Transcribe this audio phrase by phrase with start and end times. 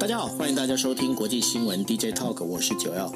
[0.00, 3.12] 大家好，欢迎大家收听国际新闻 DJ Talk，我是九幺。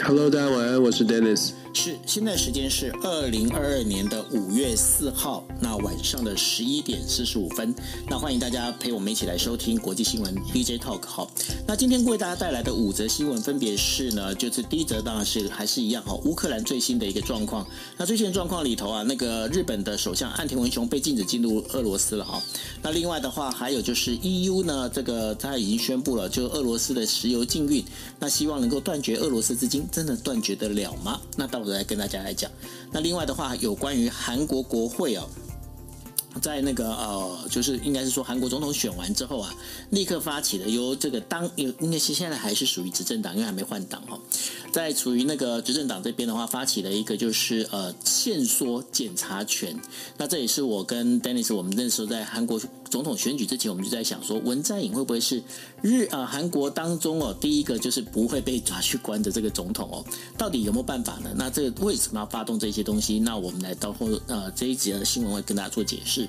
[0.00, 1.54] Hello，大家晚安，我是 Dennis。
[1.78, 7.74] 是，现在时间是二零二二年的五月四号，那晚上的十一点四十五分。
[8.08, 11.04] 那欢迎大家陪我们一起来收听国际新闻 DJ Talk。
[11.04, 11.30] 好，
[11.66, 17.66] 那今天为大家带来的五则新闻分别是呢，就是第一则当然是还是一样哈，乌克兰最新的一个状况。
[17.98, 22.42] 那最新的状况里头啊，那个日本的首相岸田文雄被禁止进入俄罗斯了哈。
[22.82, 27.84] 那另外的话，还有就是 EU 呢，这个他已经宣布了，就俄罗斯的石油禁运，
[28.18, 31.20] 那希望能够断绝俄罗斯资金，真的断绝得了吗？
[31.36, 31.65] 那到。
[31.72, 32.50] 来跟大家来讲，
[32.92, 35.28] 那另外的话，有关于韩国国会哦，
[36.40, 39.54] 在那个呃，就是应该是说韩国总统选完之后啊，
[39.90, 44.20] 立刻发起了由这个当有应该是现在还是属于执政党，因为还没换党哦，
[44.72, 49.78] 在处于那个执政党这边的话，发起了一个就是呃限缩检察权，
[50.18, 52.60] 那这也是我跟 Dennis 我们那时候在韩国。
[52.90, 55.42] 总统选举之前，我们就在想说，文在寅会不会是
[55.82, 60.04] 日啊韩国当中哦第一个就是不会被抓去关的这个总统哦？
[60.38, 61.30] 到底有没有办法呢？
[61.36, 63.18] 那这个为什么要发动这些东西？
[63.18, 66.28] 那我们来到后呃这一节的新闻会跟大家做解释。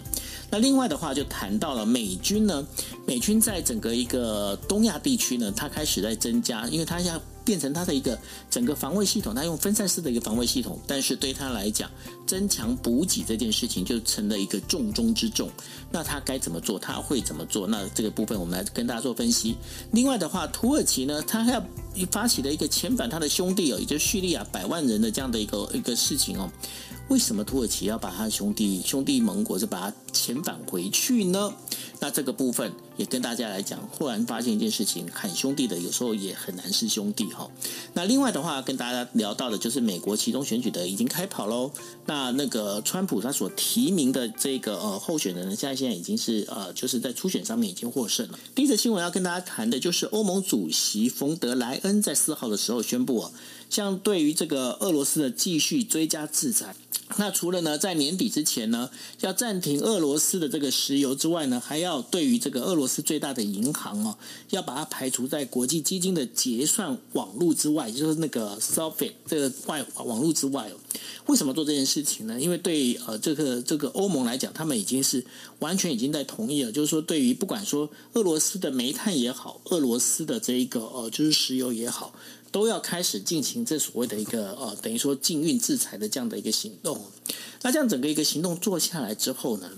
[0.49, 2.67] 那另外的话就谈到了美军呢，
[3.05, 7.21] 美军在整个一个东亚地区呢，它开始在增加，因为它要。
[7.47, 8.19] 变成他的一个
[8.51, 11.89] 整个防卫系统，他用分散式的一个防卫系统，但是对他来讲，
[12.25, 15.49] 增强补给这件事情就成了一个重中之重。
[15.89, 16.77] 那他该怎么做？
[16.77, 17.65] 他会怎么做？
[17.65, 19.55] 那这个部分我们来跟大家做分析。
[19.93, 21.65] 另外的话，土耳其呢，他要
[22.11, 26.51] 发起的一个遣返他的兄弟哦，也就是叙利亚百万人的这样的一个一个事情哦。
[27.09, 31.53] 为什么土耳其要把他的兄弟兄弟盟国就把他遣返回去呢？
[31.99, 37.49] 那这个部分也跟大家来讲，忽然发现一件事情，喊兄弟的有时候也很难是兄弟哈。
[37.93, 41.71] 那另外的话，跟大家聊到的就是美国其中选举的已经开跑喽。
[42.05, 48.37] 那那个川普他所提名的这个呃候选人呢，现在现在已经是呃就是在初选上面已经获胜了。
[48.53, 53.31] 第一则新闻要跟大家谈的就是欧盟主席冯德莱恩在四号的时候宣布啊，
[53.69, 56.75] 像对于这个俄罗斯的继续追加制裁。
[57.15, 58.89] 那除了呢，在年底之前呢，
[59.21, 64.17] 要暂停俄罗斯的这个石油之外呢，还要对于这个俄罗斯最大的银行哦，
[64.49, 70.75] 要把它排除在国际基金的结算网络之外，就是那个 Sofit 这个外网络之外哦。
[71.27, 72.37] 为什么做这件事情呢？
[72.37, 75.25] 因为对呃这个这个欧盟来讲，他们已经是
[75.59, 82.13] 完全已经在同意了，就是说对于不管说俄罗斯的煤炭也好，俄罗斯的这一个呃就是石油也好。
[82.57, 86.99] 都要开始进行这所谓的一个呃，等于说禁运制裁的这样的一个行动。
[87.61, 89.69] 那这样整个一个行动做下来之后呢，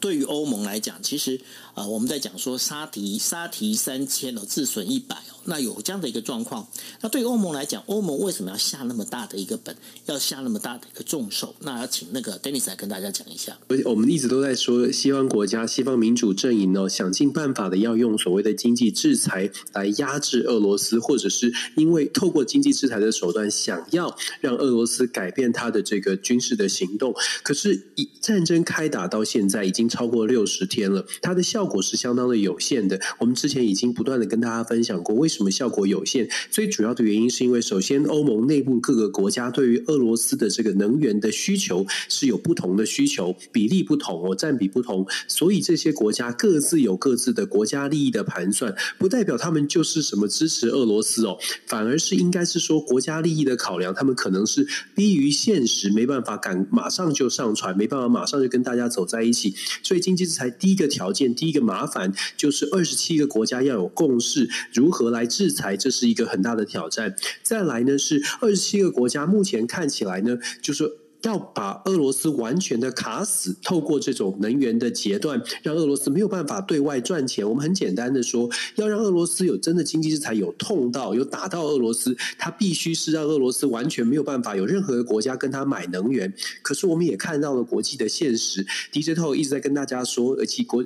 [0.00, 1.36] 对于欧盟来讲，其实
[1.74, 5.35] 啊、呃，我们在讲说杀敌杀敌三千哦，自损一百哦。
[5.46, 6.66] 那有这样的一个状况，
[7.00, 9.74] 那对于欧盟来讲，欧盟为什么要下那么大的一个本，
[10.06, 11.54] 要下那么大的一个重手？
[11.60, 13.56] 那要请那个 Dennis 来跟大家讲一下。
[13.84, 27.14] 我们一直都在说，西方国家、西方民主阵营呢，想尽办法的要用所谓的经济制裁来压制俄罗斯，或者是因为透过经济制裁的手段，想要让俄罗斯改变他的这个军事的行动。
[27.44, 33.00] 可是，以战争开打到现在已经超过六十天了，它的效果是相当的有限的。
[33.20, 35.35] 我们之前已经不断的跟大家分享过，为什？
[35.36, 36.28] 什么效果有限？
[36.50, 51.36] 最主要的原因是因为，首先欧盟内部各个国家对于俄罗斯的这个能源的需求是有不同的需求，比例不同哦，占比不同，所以这些国家各自有各自的国家利益的盘算，不代表他们就是什么支持俄罗斯哦，
[51.66, 65.25] 反而是应该是说国家利益的考量，他们可能是逼于现实，没办法赶马上就上船，没办法马上就跟大家走在一起，所以经济制裁第一个条件，第一个麻烦就是二十七个国家要有共识，如何来。
[65.26, 67.14] 制裁，这是一个很大的挑战。
[67.42, 77.48] 再来呢，是二十七个国家，目前看起来呢，就是要把俄罗斯完全的卡死，透过这种能源的截断，让俄罗斯没有办法对外赚钱。
[77.48, 86.32] 我们很简单的说，要让俄罗斯有真的经济制裁，有痛到，有打到俄罗斯，它必须是让俄罗斯完全没有办法有任何的国家跟他买能源。
[86.62, 90.84] 可是我们也看到了国际的现实，DJ 头一直在跟大家说，而且国。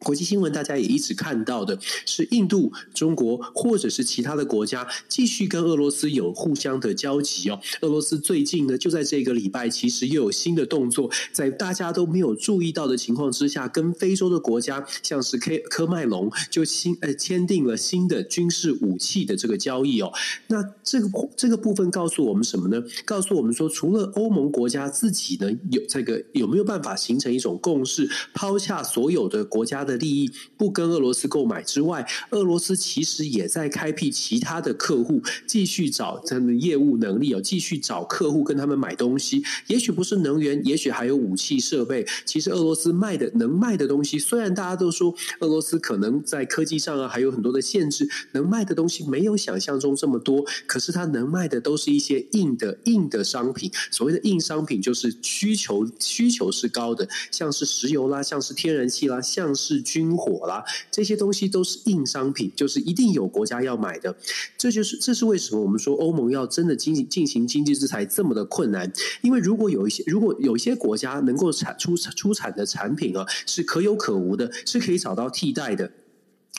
[0.00, 7.58] 国际新闻，大家也一直看到的是印度、中国或者是其他的国家继续跟俄罗斯有互相的交集哦。
[7.80, 20.12] 俄罗斯最近呢，就在这个礼拜，其实又有新的动作，在大家都没有注意到的情况之下，跟非洲的国家，像是科科麦隆，就新呃签订了新的军事武器的这个交易哦。
[20.46, 22.80] 那这个这个部分告诉我们什么呢？
[23.04, 29.87] 告诉我们说，除了欧盟国家自己呢有这个有没有办法形成一种共识，抛下所有的国家。
[29.88, 39.42] 的利益不跟俄罗斯购买之外，俄罗斯其实也在开辟其他的客户，继续找他们业务能力哦，继续找客户跟他们买东西。
[39.66, 42.06] 也许不是能源，也许还有武器设备。
[42.26, 50.44] 其实俄罗斯卖的能卖的东西，虽然大家都说俄罗斯可能在科技上啊还有很多的限制，能卖的东西没有想象中这么多。
[50.66, 53.70] 可是它能卖的都是一些硬的硬的商品。
[53.90, 64.16] 所谓的硬商品，就是需求需求是高的，像是石油啦，像是天然气啦，像是军火啦，这些东西都是硬商品，就是一定有国家要买的。
[64.56, 68.92] 这就是这是为什么我们说欧盟要真的进行进行经济制裁这么的困难，
[69.22, 75.90] 因为如果有一些如果有一些国家能够产出出产的产品啊是可有可无的，是可以找到替代的，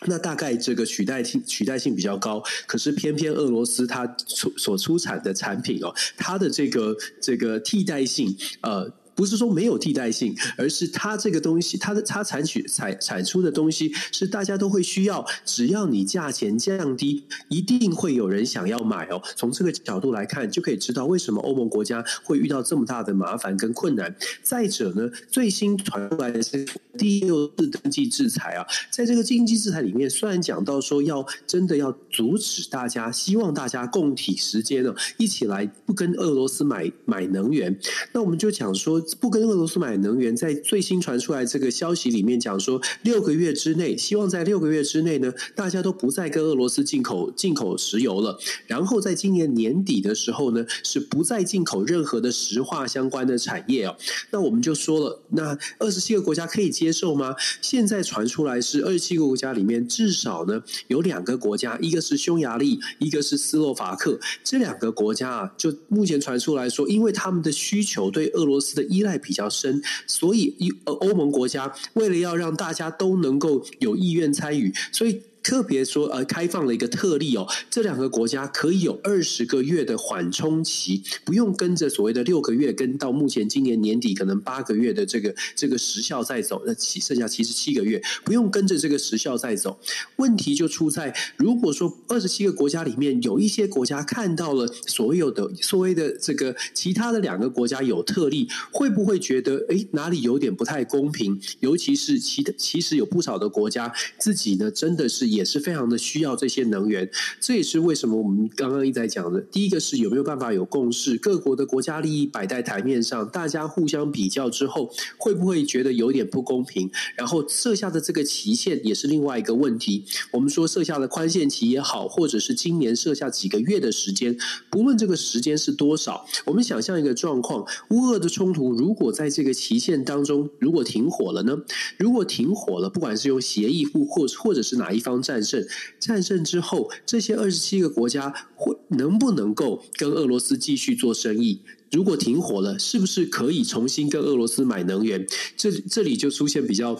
[0.07, 2.43] 那大概这个取代性取代性比较高。
[2.67, 8.91] 可是偏偏俄罗斯它出所出产的产品哦，它的这个这个替代性呃。
[9.19, 19.21] 不是说没有替代性，而是它这个东西，它的它产取产产出的东西是大家都会需要，只要你价钱降低，一定会有人想要买哦。
[19.35, 24.15] 从这个角度来看，就可以知道为什么欧盟国家会遇到这么大的麻烦跟困难。
[24.41, 26.65] 再者呢，最新传出来的是
[26.97, 37.77] 第六次经济制裁啊，在这个经济制裁里面，虽然讲到说要真的要阻止大家，希望大家共体时间呢，一起来不跟俄罗斯买买能源，
[38.13, 39.03] 那我们就讲说。
[39.15, 48.39] 不跟俄罗斯买能源，在最新传出来这个消息里面讲说，六个月之内，希望在六个月之内呢，大家都不再跟俄罗斯进口进口石油了。
[48.67, 53.95] 然后在今年年底的时候呢，是不再进口任何的石化相关的产业哦。
[54.31, 57.35] 那我们就说了，那二十七个国家可以接受吗？
[57.61, 64.19] 现在传出来是二十七个国家里面至少呢有两个国家，一个是匈牙利，一个是斯洛伐克。
[64.43, 75.21] 这两个国家啊，就目前传出来说，因为他们的需求对俄罗斯的依赖比较深，所以欧欧盟国家为了要让大家都能够有意愿参与，所以。
[75.49, 89.79] 特别说，呃，开放了一个特例哦，这两个国家可以有二十个月的缓冲期，不用跟着所谓的六个月，跟到目前今年年底可能八个月的这个这个时效在走，那其剩下七十七个月，不用跟着这个时效在走。
[90.17, 101.41] 问题就出在，如果说二十七个国家里面有一些国家看到了所有的所谓的这个其他的两个国家有特例，会不会觉得哎哪里有点不太公平？
[101.61, 105.38] 尤其是其其实有不少的国家自己呢真的是也。
[105.39, 107.09] 也是非常的需要这些能源，
[107.39, 109.39] 这也是为什么我们刚刚一直在讲的。
[109.39, 116.91] 第一个是有没有办法有共识，各国的国家利益摆在台面上，大家互相比较之后，会不会觉得有点不公平？
[117.15, 120.03] 然后设下的这个期限也是另外一个问题。
[120.31, 124.37] 我们说设下的宽限期也好，或者是今年设下几个月的时间，
[124.69, 131.57] 不论这个时间是多少，我们想象一个状况：乌俄的冲突如果在这个期限当中如果停火了呢？
[131.97, 135.23] 如果停火了，不管是用协议或或或者是哪一方。
[135.29, 135.63] 战胜，
[135.99, 141.61] 战胜之后，这些二十七个国家会能不能够跟俄罗斯继续做生意？
[141.91, 145.27] 如果停火了，是不是可以重新跟俄罗斯买能源？
[145.55, 146.99] 这这里就出现比较。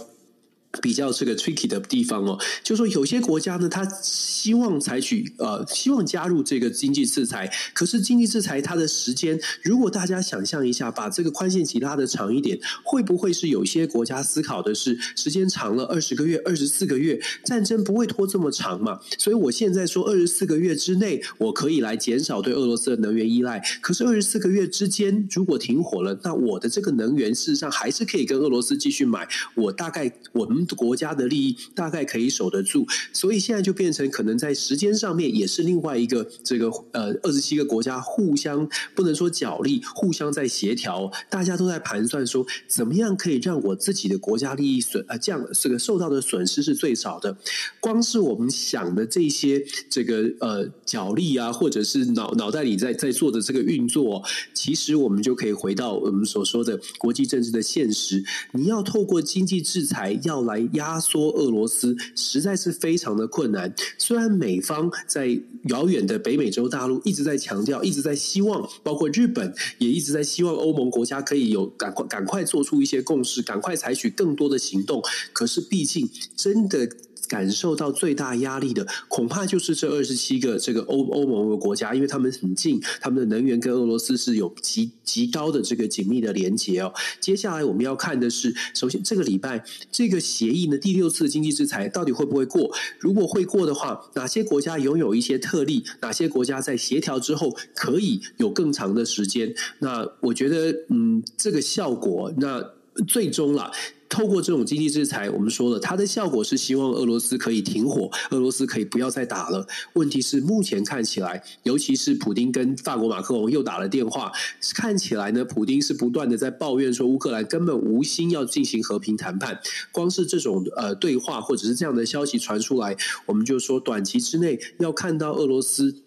[0.81, 19.00] 比较这个 tricky 的地方哦，就是说有些国家呢，他希望采取呃，希望加入这个经济制裁，可是经济制裁它的时间，如果大家想象一下，把这个宽限期拉的长一点，会不会是有些国家思考的是时间长了二十个月、二十四个月，战争不会拖这么长嘛？
[19.18, 47.37] 所以我现在说二十四个月之内，我可以来减少对俄罗斯的能源依赖，可是二十四个月之间如果停火了，那我的这个能源事实上还是可以跟俄罗斯继续买，我大概我们国家的利益大概可以守得住，所以现在就变成可能在时间上面也是另外一个这个呃二十七个国家互相不能说角力，互相在协调，大家都在盘算说怎么样可以让我自己的国家利益损呃这样这个受到的损失是最少的。
[47.80, 54.23] 光是我们想的这些这个呃角力啊，或者是脑脑袋里在在做的这个运作，
[54.54, 58.23] 其实我们就可以回到我们所说的国际政治的现实，
[58.54, 60.69] 你要透过经济制裁要来。
[60.73, 63.73] 压缩俄罗斯实在是非常的困难。
[63.97, 65.39] 虽然美方在
[65.69, 75.01] 遥远的北美洲大陆一直在强调，一直在希望，包括日本也一直在希望欧盟国家可以有赶快赶快做出一些共识，赶快采取更多的行动。
[75.33, 76.89] 可是毕竟真的。
[77.30, 86.92] 感受到最大压力的，恐怕就是这二十七个这个欧欧盟的国家，因为他们很近，他们的能源跟俄罗斯是有极极高的这个紧密的连接哦。
[87.21, 92.74] 接下来我们要看的是，首先这个礼拜这个协议呢，第六次经济制裁到底会不会过？
[93.00, 95.86] 如果会过的话，哪些国家拥有一些特例？
[96.02, 99.54] 哪些国家在协调之后可以有更长的时间？
[99.80, 102.74] 那我觉得，嗯，这个效果，那
[103.07, 103.71] 最终啦。
[104.09, 109.66] 透过这种经济制裁，我们说了，它的效果是希望俄罗斯可以停火，俄罗斯可以不要再打了。
[109.94, 114.31] 问题是目前看起来，尤其是普丁跟法国马克龙又打了电话，
[114.73, 119.59] 看起来呢，普丁是不断的在抱怨说乌克兰根本无心要进行和平谈判。
[119.92, 122.97] 光是这种呃对话或者是这样的消息传出来，
[123.28, 126.04] 我们就说短期之内要看到俄罗斯。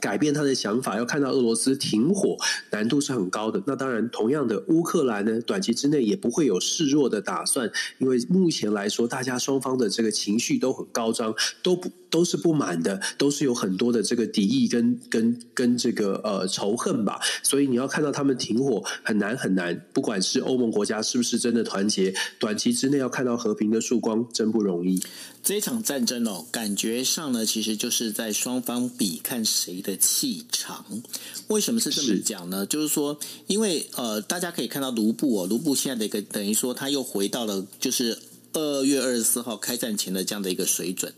[0.00, 2.36] 改变他的想法，要看到俄罗斯停火，
[2.70, 3.62] 难度是很高的。
[3.66, 17.20] 那当然，同样的，乌克兰呢，短期之内也不会有示弱的打算，因为目前来说，大家双方的这个情绪都很高涨，都不都是不满的，都是有很多的这个敌意跟跟跟这个呃仇恨吧。
[17.42, 25.00] 所以你要看到他们停火很难很难，不管是欧盟国家是不是真的团结，短期之内要看到和平的曙光真不容易。
[25.42, 31.02] 这一场战争哦，感觉上呢，其实就是在双方比看谁的气场。
[31.48, 32.60] 为什么是这么讲呢？
[32.60, 33.18] 是就是说，
[33.48, 38.16] 因为呃，大家可以看到卢布哦，卢布现在的一个等于说他又回到了就是
[38.52, 41.12] 二月二十四号开战前的这样的一个水准。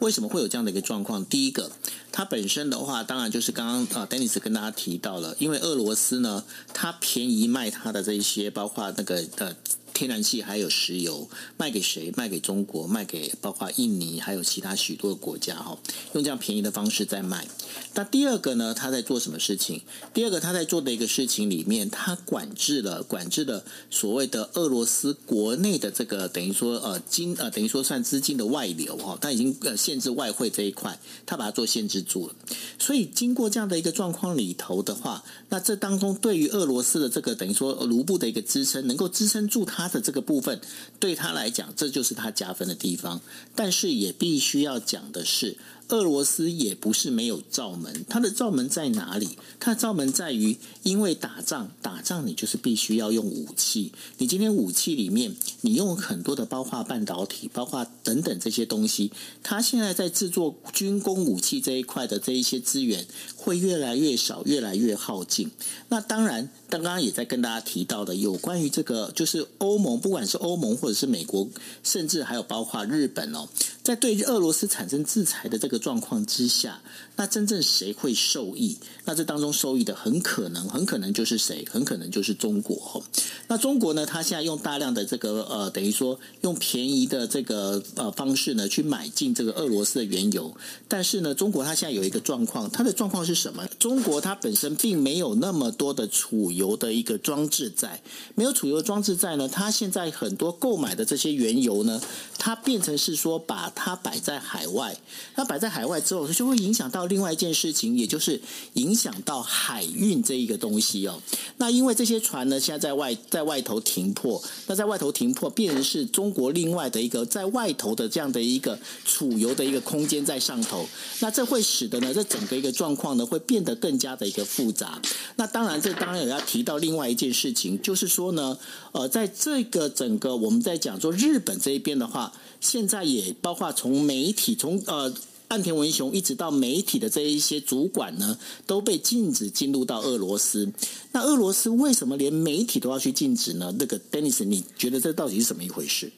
[0.00, 1.24] 为什么会有这样的一个状况？
[1.24, 1.72] 第一个，
[2.12, 6.44] 它本身的话，当然就是刚刚啊，Dennis 跟大家提到了，因为俄罗斯呢，
[6.74, 9.56] 它便宜卖它的这一些，包括那个呃。
[10.00, 11.28] 天然气还有石油
[11.58, 12.10] 卖给谁？
[12.16, 15.78] 卖给中国，卖给包括印尼，还有其他许多的国家哈，
[16.14, 17.46] 用这样便宜的方式在卖。
[17.92, 18.72] 那第二个呢？
[18.72, 19.82] 他在做什么事情？
[20.14, 32.34] 第二个他在做的一个事情里面，他管制了管制了所谓的俄罗斯国内的这个等于说呃金呃等于说算资金的外流哈，他已经呃限制外汇这一块，他把它做限制住了。
[32.78, 39.89] 所以经过这样的一个状况里头的话，那这当中对于俄罗斯的这个等于说卢布的一个支撑，能够支撑住他。
[39.90, 40.60] 的这个部分
[40.98, 43.20] 对他来讲，这就是他加分的地方。
[43.54, 45.56] 但是也必须要讲的是。
[45.90, 49.36] 俄罗斯也不是没有罩门，它的罩门在哪里？
[49.58, 53.92] 它的罩门在于，因为打仗，打仗你就是必须要用武器。
[54.18, 59.10] 你今天武器里面，你用很多的，包括半导体，包括等等这些东西，
[59.42, 63.06] 它现在在制作军工武器这一块的这一些资源
[63.36, 65.50] 会越来越少，越来越耗尽。
[65.88, 71.48] 那当然，刚刚也在跟大家提到的，有关于这个，就是欧盟，不管是欧盟或者是美国，
[71.82, 73.48] 甚至还有包括日本哦，
[73.90, 75.80] 在对俄罗斯产生制裁的这个。
[75.80, 76.82] 状况之下，
[77.16, 78.76] 那真正谁会受益？
[79.06, 81.64] 那这当中受益的很可能，很可能就是谁？
[81.72, 83.02] 很可能就是中国。
[83.48, 84.04] 那中国呢？
[84.04, 90.54] 他现在用大量的这个呃，等于说用便宜的这个呃方式呢，去买进这个俄罗斯的原油。
[90.86, 93.66] 但是呢，中国它现在有一个状况，它的状况是什么？
[93.78, 98.02] 中国它本身并没有那么多的储油的一个装置在，
[98.34, 102.00] 没有储油装置在呢，它现在很多购买的这些原油呢，
[102.38, 104.94] 它变成是说把它摆在海外，
[105.34, 105.70] 它摆在。
[105.70, 111.22] 海外之后，它就会影响到另外一件事情，也就是影响到海运这一个东西哦。
[111.58, 120.84] 那因为这些船呢，现在在外在外头停泊，那在外头停泊，变成是中国另外的一个在外头的这样的一个储油的一个空间在上头。
[121.20, 125.00] 那这会使得呢，这整个一个状况呢，会变得更加的一个复杂。
[125.36, 128.58] 那当然，这当然也要提到另外一件事情，就是说呢，
[128.90, 135.12] 呃，在这个整个我们在讲说日本这一边的话，现在也包括从媒体从呃。
[135.50, 138.38] 岸田文雄一直到媒体的这一些主管呢，
[138.68, 140.72] 都被禁止进入到俄罗斯。
[141.10, 143.74] 那俄罗斯为什么连媒体都要去禁止呢？
[143.76, 146.12] 那个 Dennis，你觉得这到底是怎么一回事？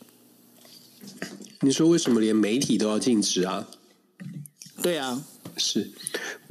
[1.62, 3.66] 你说为什么连媒体都要禁止啊？
[4.82, 5.24] 对啊，
[5.56, 5.90] 是。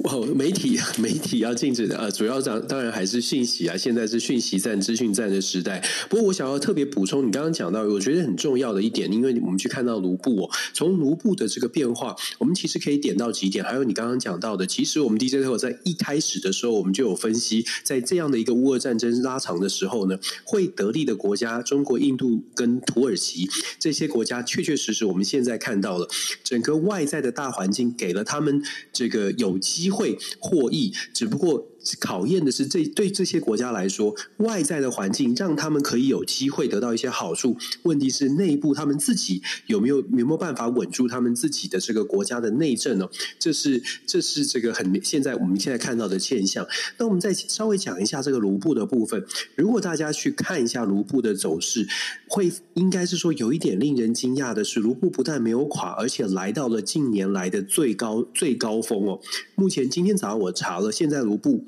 [0.04, 3.76] 哦， 媒体 媒体要禁止的啊，主要讲当然还是讯息啊。
[3.76, 5.82] 现在是讯息战、资讯战的时代。
[6.08, 13.64] 不过我想要特别补充，你刚刚讲到，我觉得很重要的一点，因为我们去看到卢布哦，从卢布的这个变化，我们其实可以点到几点。
[13.64, 26.08] 还有你刚刚讲到的，其实我们 DJ 特在一开始的时候，我们就有分析，在这样的一个乌俄战争拉长的时候呢，会得利的国家，中国、印度跟土耳其这些国家，确确实实我们现在看到了
[26.42, 31.71] 整个外在的大环境，给了他们这个有机会获益，只不过。
[31.98, 37.56] 考验的是这对这些国家来说，外在的环境让他们可以有机会得到一些好处。
[37.82, 43.08] 问题是内部他们自己有没有有没有办法稳住他们自己的这个国家的内政呢？
[43.38, 46.66] 这是这是这个很现在我们现在看到的现象。
[46.98, 49.24] 那我们再稍微讲一下这个卢布的部分。
[49.56, 51.86] 如果大家去看一下卢布的走势，
[52.28, 59.20] 会应该是说有一点令人惊讶的是，卢布不但没有垮，而且来到了近年来的最高最高峰哦。
[59.54, 61.64] 目前今天早上我查了，现在卢布。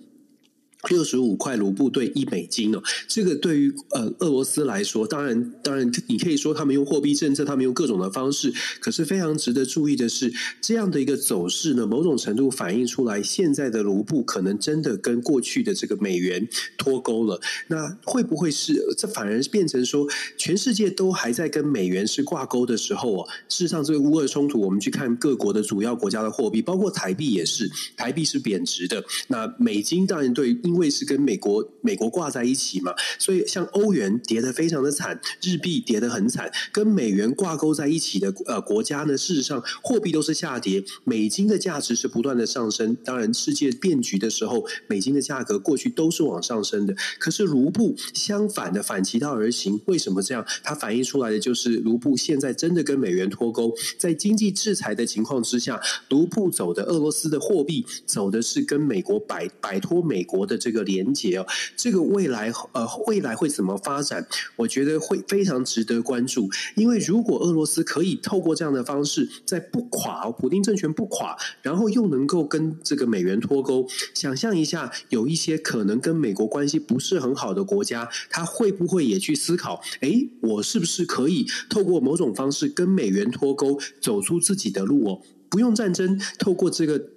[0.88, 17.40] 六十五块卢布兑一美金哦，这个对于呃俄罗斯来说，当然当然，你可以说他们用货币政策，他们用各种的方式，可是非常值得注意的是，这样的一个走势呢，某种程度反映出来，现在的卢布可能真的跟过去的这个美元脱钩了。
[17.68, 23.28] 那会不会是这反而变成说，全世界都还在跟美元是挂钩的时候哦？
[23.48, 29.02] 事实上，这个乌俄冲突，我们去看各国的主要国家的货币，包括台币也是，台币是贬值的。
[29.28, 30.58] 那美金当然对。
[30.74, 42.96] 因为是跟美国美国挂在一起嘛，所以像欧元跌得非常的惨，日币跌得很惨，跟美元挂钩在一起的呃国家呢，事实上货币都是下跌，美金的价值是不断的上升。
[43.04, 46.96] 当然，世界变局的时候，美金的价格过去都是往上升的。
[47.20, 50.44] 可是卢布相反的反其道而行，为什么这样？
[50.64, 60.58] 它反映出来的就是卢布现在真的跟美元脱钩，在经济制裁的情况之下，卢布走的俄罗斯的货币走的是跟美国摆摆脱美国的。
[60.64, 64.26] 这个连接哦，这个未来呃，未来会怎么发展？
[64.56, 66.48] 我觉得会非常值得关注。
[66.74, 79.82] 因为如果俄罗斯可以透过这样的方式，在不垮普丁政权不垮，然后又能够跟这个美元脱钩，想象一下，有一些可能跟美国关系不是很好的国家，他会不会也去思考？
[80.00, 85.20] 哎，我是不是可以透过某种方式跟美元脱钩，走出自己的路哦？
[85.50, 87.10] 不用战争，透过这个。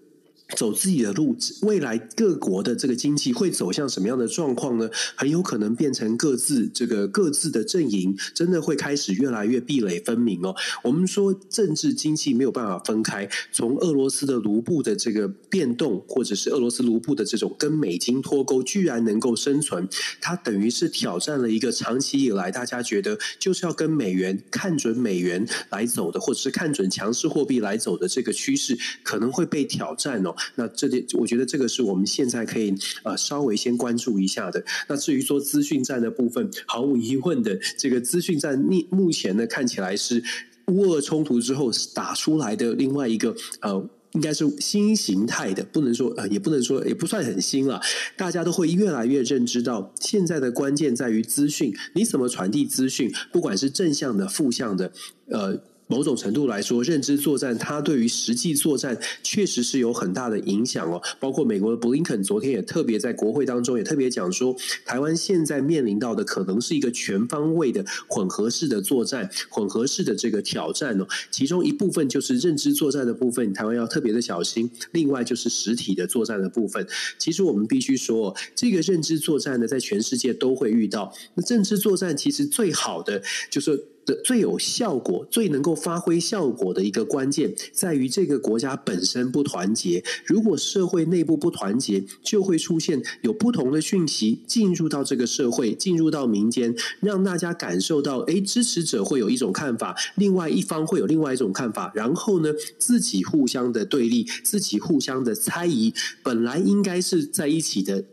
[0.56, 4.90] 走自己的路，未来各国的这个经济会走向什么样的状况呢？
[5.16, 10.56] 很有可能变成各自这个各自的阵营，真的会开始越来越壁垒分明哦。
[10.84, 19.88] 我们说政治经济没有办法分开，从俄罗斯的卢布的这个变动，或者是俄罗斯卢布的这种跟美金脱钩，居然能够生存，
[20.22, 30.34] 它等于是挑战了一个长期以来大家觉得就是要跟美元看准美元来走的，或者是看准强势货币来走的这个趋势，可能会被挑战哦。
[30.56, 34.64] 那这点，我觉得这个是我们现在可以呃稍微先关注一下的。
[34.88, 40.24] 那至于说资讯战的部分，毫无疑问的，这个资讯战目目前呢看起来是
[40.68, 47.82] 乌俄冲突之后打出来的另外一个呃，应该是新形态的，不能说呃，也不能说也不算很新了。
[48.16, 54.92] 大家都会越来越认知到，现在的关键在于资讯，你怎么传递资讯，不管是正向的、负向的，
[55.30, 55.62] 呃。
[55.88, 61.02] 某种程度来说，认知作战它对于实际作战确实是有很大的影响哦。
[61.20, 71.08] 包括美国的布林肯昨天也特别在国会当中也特别讲说，台湾现在面临到的可能是一个全方位的混合式的作战，混合式的这个挑战哦。
[71.32, 74.70] 其中一部分就是认知作战的部分，台湾要特别的小心。
[74.92, 76.86] 另外就是实体的作战的部分。
[77.18, 81.14] 其实我们必须说，这个认知作战呢，在全世界都会遇到。
[81.36, 83.86] 那认知作战其实最好的就是。
[84.24, 90.04] 最有效果、最能够发挥效果的一个关键，在于这个国家本身不团结。
[90.26, 105.94] 如果社会内部不团结，就会出现有不同的讯息进入到这个社会，进入到民间，让大家感受到，诶，支持者会有一种看法，另外一方会有另外一种看法，然后呢，自己互相的对立，自己互相的猜疑，
[106.24, 108.06] 本来应该是在一起的。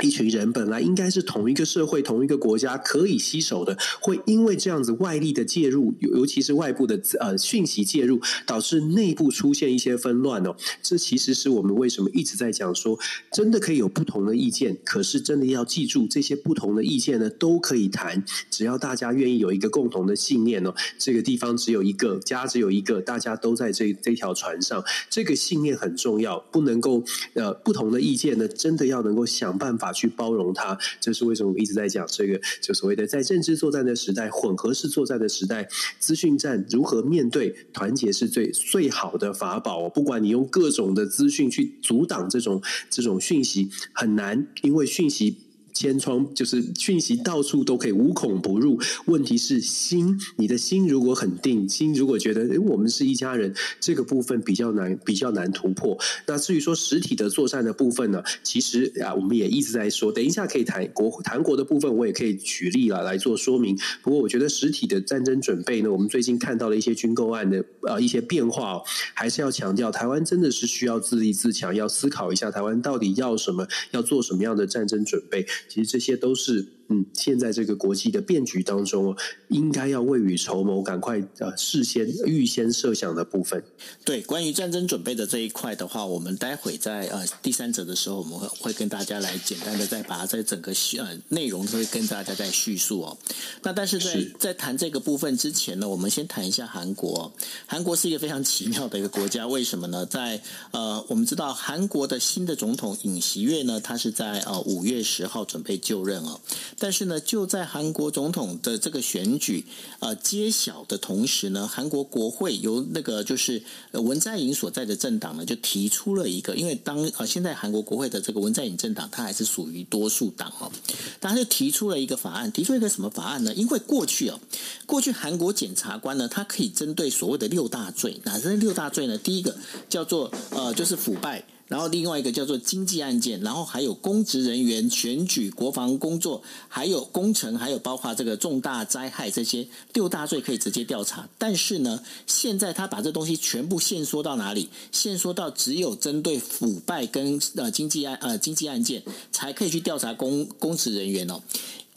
[0.00, 10.56] 一群人本来应该是同一个社会、同一个国家可以携手的，会因为这样子外力的介入，尤其是外部的呃讯息介入，导致内部出现一些纷乱哦。
[10.82, 12.98] 这其实是我们为什么一直在讲说，
[13.30, 20.74] 真的可以有不同的意见，可是真的要记住，这些不同的意见呢都可以谈，只要大家愿意有一个共同的信念哦。
[20.98, 29.89] 这个地方只有一个家，只有一个，大家都在这这条船上，这个信念很重要，不能够呃不同的意见呢，真的要能够想办法。
[29.92, 39.88] 去包容它，这是为什么我一直在讲这个，就所谓的在政治作战的时代、混合式作战的时代，资讯战如何面对，团结是最最好的法宝。
[39.88, 45.36] 不管你用各种的资讯去阻挡这种这种讯息，很难，因为讯息。
[45.72, 55.98] 千疮就是讯息到处都可以无孔不入，问题是心，你的心如果很定，心如果觉得诶我们是一家人，这个部分比较难比较难突破。
[56.26, 63.78] 那至于说实体的作战的部分呢，其实啊我们也一直在说，等一下可以谈国谈国的部分，我也可以举例了来做说明。
[64.02, 68.82] 不过我觉得实体的战争准备呢，我们最近看到了一些军购案的啊一些变化哦，
[69.14, 75.46] 还是要强调台湾真的是需要自立自强，要思考一下台湾到底要什么，要做什么样的战争准备。
[75.68, 79.16] 其实这些都是嗯，现在这个国际的变局当中，
[79.48, 83.62] 应该要未雨绸缪，赶快呃事先预先设想的部分。
[84.04, 93.16] 对，关于战争准备的这一块的话，我们待会在呃第三者的时候，我们会会跟大家来简单的再把它在整个呃内容都会跟大家再叙述哦。
[93.62, 97.32] 那但是在是在谈这个部分之前呢，我们先谈一下韩国。
[97.66, 100.04] 韩国是一个非常奇妙的一个国家，为什么呢？
[100.06, 106.40] 在呃，我们知道韩国的新的总统尹锡悦呢，他是在呃五月十号准备就任哦。
[106.80, 109.66] 但是呢，就在韩国总统的这个选举
[109.98, 113.62] 呃揭晓的同时呢，韩国国会由那个就是
[113.92, 120.72] 文在寅所在的政党呢，就提出了一个，因为当呃现在韩国国会的这个文在寅政党，它还是属于多数党哦，
[121.20, 123.52] 他就提出了一个法案，提出一个什么法案呢？
[123.54, 124.40] 因为过去哦，
[124.86, 129.18] 过去韩国检察官呢，他可以针对所谓的六大罪，哪是六大罪呢？
[129.18, 129.54] 第一个
[129.90, 131.44] 叫做呃，就是腐败。
[131.70, 141.28] 然后另外一个叫做经济案件，然后还有公职人员选举、国防工作，还有工程，还有包括这个重大灾害这些六大罪可以直接调查。
[141.38, 144.68] 但是呢，现在他把这东西全部限缩到哪里？
[144.90, 151.40] 限缩到只有针对腐败跟呃经济案呃经济案件才可以去调查公公职人员哦。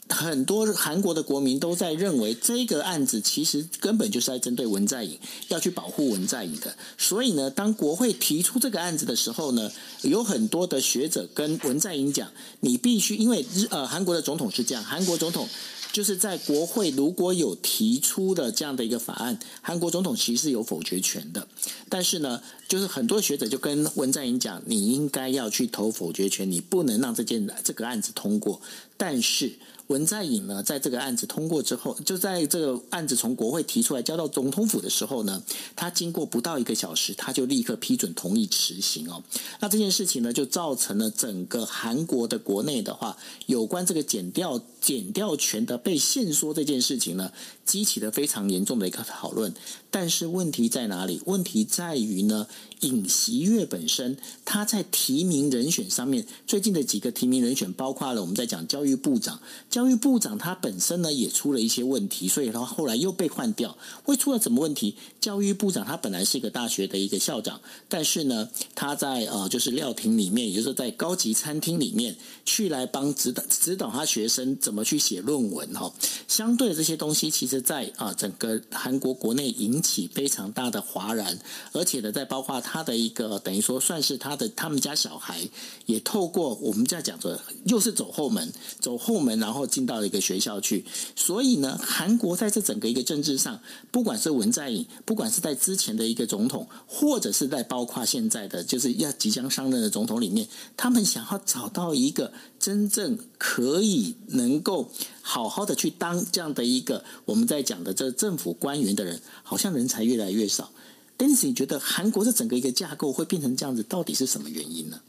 [0.08, 6.76] 很多韩国的国民都在认为，这个案子其实根本就是在针对文在寅，要去保护文在寅的。
[6.98, 15.48] 所以呢，当国会提出这个案子的时候呢，有很多的学者跟文在寅讲，你必须因为日呃韩国的总统是这样，韩国总统
[15.90, 21.48] 就是在国会如果有提出的这样的一个法案，韩国总统其实是有否决权的。
[21.88, 28.60] 但是呢，就是很多学者就跟文在寅讲，你应该要去投否决权，你不能让这件这个案子通过。
[28.96, 29.52] 但是
[29.88, 35.42] 文在寅呢，在这个案子通过之后，就在这个案子从国会提出来交到总统府的时候呢，
[35.76, 39.22] 他经过不到一个小时，他就立刻批准同意执行哦。
[39.60, 43.16] 那这件事情呢，就造成了整个韩国的国内的话，
[43.46, 47.30] 有关这个减掉减掉权的被限缩这件事情呢，
[47.64, 49.54] 激起了非常严重的一个讨论。
[49.90, 51.20] 但是问题在哪里？
[51.24, 52.48] 问题在于呢，
[52.80, 59.40] 尹锡悦本身他在提名人选上面，最近的几个提名人选，包括了我们在讲教育部长。
[59.70, 63.76] 教育部长他本身呢也出了一些问题，所以他后来又被换掉。
[64.02, 64.96] 会出了什么问题？
[65.20, 75.92] 教育部长他本来是一个大学的一个校长，但是呢他在呃就是料亭里面，也就是在高级餐厅里面去来帮指导指导他学生怎么去写论文哈。
[76.26, 81.38] 相对的这些东西，其实在啊、整个韩国国内引起非常大的哗然，
[81.72, 85.48] 而且呢在包括他的一个等于说算是他的他们家小孩
[85.86, 89.64] 也透过我们这样讲的又是走后门走后门，然后。
[89.74, 90.84] 进到一个学校去，
[91.16, 93.58] 所以呢，韩国在这整个一个政治上，
[93.90, 102.32] 不管是文在寅，不管是在之前的一个总统，或者是在包括现在的就是要即将上任的总统里面，他们想要找到一个
[102.64, 110.72] 真正可以能够好好的去当这样的一个我们在讲的这政府官员的人，好像人才越来越少。
[111.18, 115.02] 但是你觉得韩国这整个一个架构会变成这样子，到底是什么原因呢？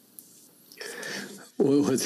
[1.55, 1.97] 我我。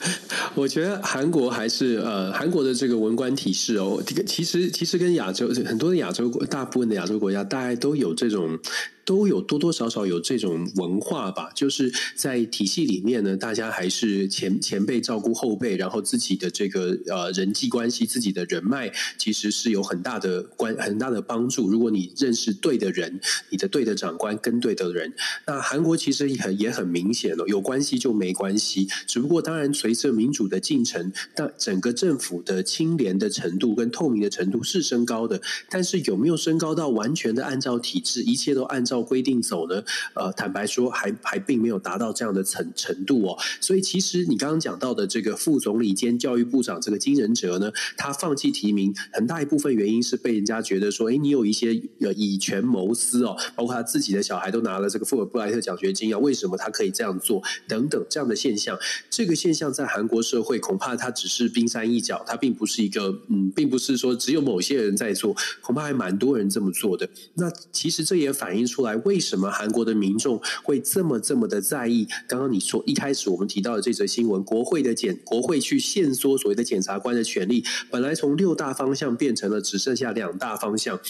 [0.54, 8.58] 我觉得韩国还是呃，韩国的这个文官体系哦，这个其实其实跟亚洲很多的亚洲国，大部分的亚洲国家，大概都有这种。
[9.02, 21.68] 都有多多少少有这种文化吧，就是在体系里面呢，大家还是前前辈照顾后辈，然后自己的这个呃人际关系、自己的人脉，其实是有很大的关很大的帮助。
[21.68, 25.12] 如果你认识对的人，你的对的长官跟对的人，
[25.44, 28.86] 那韩国其实也很也很明显了，有关系就没关系。
[29.08, 39.82] 只不过当然随着民主的进程，但整个政府的清廉的程度跟透明的程度是升高的，但是有没有升高到完全的按照体制，一切都按照规定走呢？
[40.14, 43.38] 呃，坦白说还，还并没有达到这样的程程度哦。
[43.60, 57.42] 所以，其实你刚刚讲到的这个副总理兼教育部长这个金仁哲呢，他放弃提名，很大一部分原因是被人家觉得说，哎，你有一些呃以权谋私哦，包括他自己的小孩都拿了这个富尔布莱特奖学金啊，为什么他可以这样做？
[57.68, 67.08] 等等这样的现象，这个现象在韩国社会恐怕它只是冰山一角，它并不是一个嗯，并不是说只有某些人在做，恐怕还蛮多人这么做的。
[67.34, 68.94] 那其实这也反映出来。
[68.96, 72.06] 为什么韩国的民众会这么这么的在意？
[72.28, 81.00] 刚刚你说一开始我们提到的这则新闻，国会的检国会去限缩所谓的检察官的权力，本来从六大方向变成了只剩下两大方向，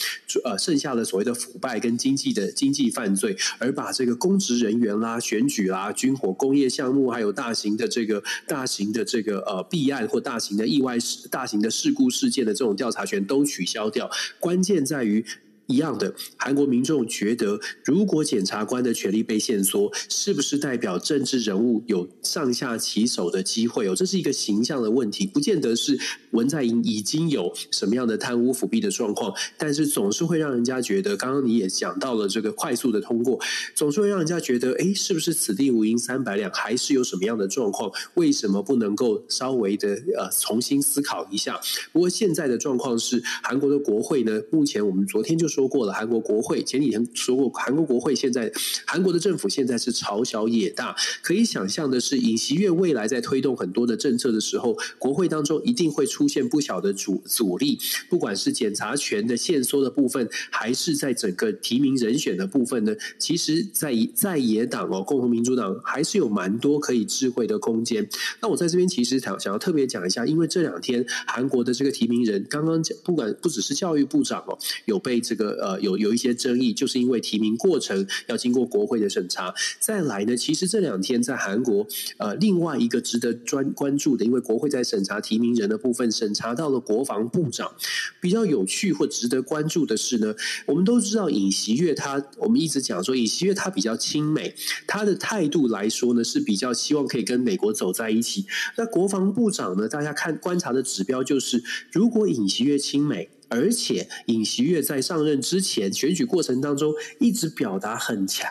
[0.45, 14.07] 呃，剩下了所谓的腐败跟经济的经济犯罪，而把这个公职人员啦、选举啦、军火工业项目，还有大型的这个大大型的这个呃弊案或大型的意外事、大型的事故事件的这种调查权都取消掉。
[14.39, 15.25] 关键在于。
[15.67, 23.87] 一样的，韩国民众觉得，如果检察官的权力被限缩，是不是代表政治人物有上下其手的机会？
[23.87, 25.97] 哦，这是一个形象的问题，不见得是
[26.31, 33.39] 文在寅已经有什么样的贪污腐弊的状况，但是总是会让人家觉得，刚刚你也讲到了这个快速的通过，
[33.75, 37.91] 总是会让人家觉得，哎，是不是此地无银三百两，还是有什么样的状况？
[38.15, 41.59] 为什么不能够稍微的呃重新思考一下？
[41.91, 48.51] 不过现在的状况是，韩国的国会呢，目前我们昨天就说过了，韩国国会前几天说过，韩国国会现在
[48.85, 68.07] 韩国的政府现在是朝小野大，可以想象的是，尹锡悦未来在推动很多的政策的时候，国会当中一定会出出现不小的阻阻力，不管是检察权的限缩的部分，还是在整个提名人选的部分呢，其实在在野党哦，共同民主党还是有蛮多可以智慧的空间。
[68.39, 74.55] 那我在这边其实想想要特别讲一下，因为这两天韩国的这个提名人刚刚讲，不管不只是教育部长哦，
[74.85, 79.51] 有被这个呃有有一些争议，就是因为提名过程要经过国会的审查。
[79.79, 87.71] 再来呢，其实这两天在韩国呃另外一个值得专关注的，因为国会在审查提名人的部分，审查到了国防部长。
[88.19, 98.45] 比较有趣或值得关注的是呢，我们都知道尹锡悦他，我们一直讲说尹锡悦他比较亲美，他的态度来说呢是比较希望可以跟美国走在一起。
[98.77, 108.49] 那国防部长呢，大家看观察的指标就是，如果尹锡悦亲美，而且尹锡悦在上任之前选举过程当中一直表达很强。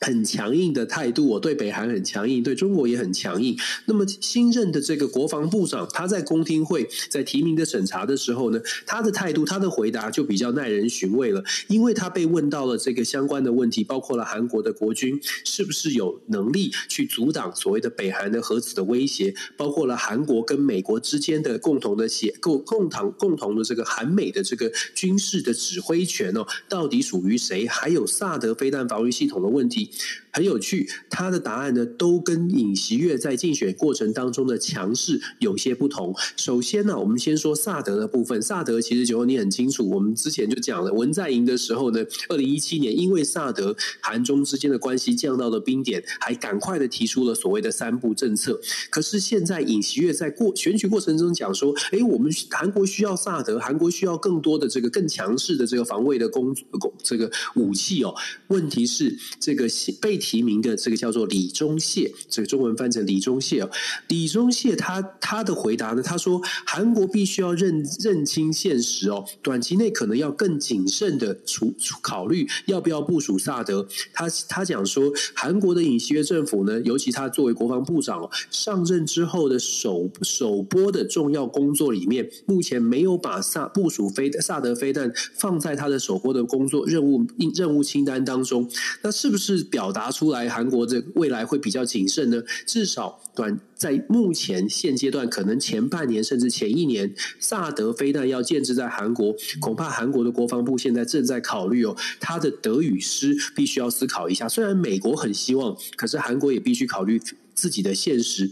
[0.00, 3.56] 很强硬的态度，我对北韩很强硬，对中国也很强硬。
[3.86, 11.42] 那么新任的这个国防部长，他在公听会，在提名的审查的时候呢，他的态度，他的回答就比较耐人寻味了。
[11.68, 27.66] 因为他被问到了这个相关的问题，包括了韩国的国军是不是有能力去阻挡所谓的北韩的核子的威胁，包括了韩国跟美国之间的共同的协共共同共同的这个韩美的这个军事的指挥权哦，到底属于谁？
[27.66, 29.85] 还有萨德飞弹防御系统的问题。
[29.86, 30.25] pays.
[30.36, 36.14] 很有趣，他的答案呢，都跟尹锡悦在竞选过程当中的强势有些不同。
[36.36, 38.42] 首先呢，我们先说萨德的部分。
[38.42, 48.60] 萨德其实九你很清楚，我们之前就讲了，文在寅的时候呢，二零一七年因为萨德韩中之间的关系降到了冰点，还赶快的提出了所谓的三步政策。
[48.90, 58.14] 可是现在尹锡悦在过选举过程中讲说，哎，我们韩国需要萨德，韩国需要更多的这个更强势的这个防卫的工工这个武器哦。
[58.48, 59.66] 问题是这个。
[60.02, 63.70] 被提名的这个叫做李忠谢，这个中文翻成李忠谢哦。
[64.08, 73.86] 李忠谢他他的回答呢，他说韩国必须要认认清现实哦，短期内可能要更谨慎的处考虑要不要部署萨德。
[74.12, 88.68] 他他讲说，韩国的尹锡悦政府呢，尤其他作为国防部长哦，上任之后的首首波的重要工作里面，目前没有把萨部署飞萨德飞弹放在他的首波的工作任务任务清单当中。
[89.02, 89.64] 那是不是？
[89.76, 92.42] 表达出来，韩国这未来会比较谨慎呢。
[92.64, 104.48] 至少短在目前现阶段，可能前半年甚至前一年，萨德飞弹要建置在韩国，恐怕韩国的国防部现在正在考虑哦，他的德语师必须要思考一下。
[104.48, 107.20] 虽然美国很希望，可是韩国也必须考虑
[107.54, 108.50] 自己的现实。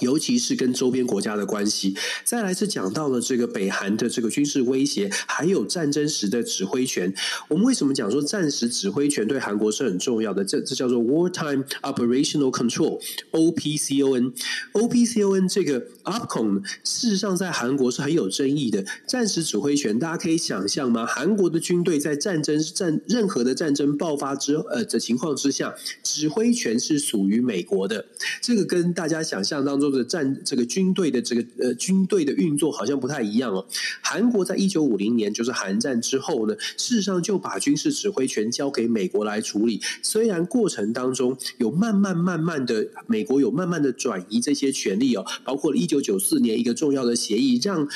[0.00, 7.12] 尤其是跟周边国家的关系，再来是讲到了这个北韩的这个军事威胁，还有战争时的指挥权。
[7.48, 10.44] 我们为什么讲说战时指挥权对韩国是很重要的？
[10.44, 14.32] 这这叫做 Wartime Operational Control（OPCON）。
[14.74, 18.84] OPCON 这个 OPCON 事实上在韩国是很有争议的。
[19.06, 21.04] 战时指挥权，大家可以想象吗？
[21.04, 28.06] 韩国的军队在战争战任何的战争爆发之呃的情况之下，指挥权是属于美国的。
[28.40, 29.87] 这个跟大家想象当中。
[29.90, 33.66] 的战这个军队的这个呃军队的运作好像不太一样哦。
[34.02, 39.80] 韩国在一九五零年就是韩战之后呢，事实上就把军事指挥权交给美国来处理。
[40.02, 47.88] 虽然过程当中有慢慢慢慢的美国有慢慢的转移这些权利哦，包括了一九九四年一个重要的协议让。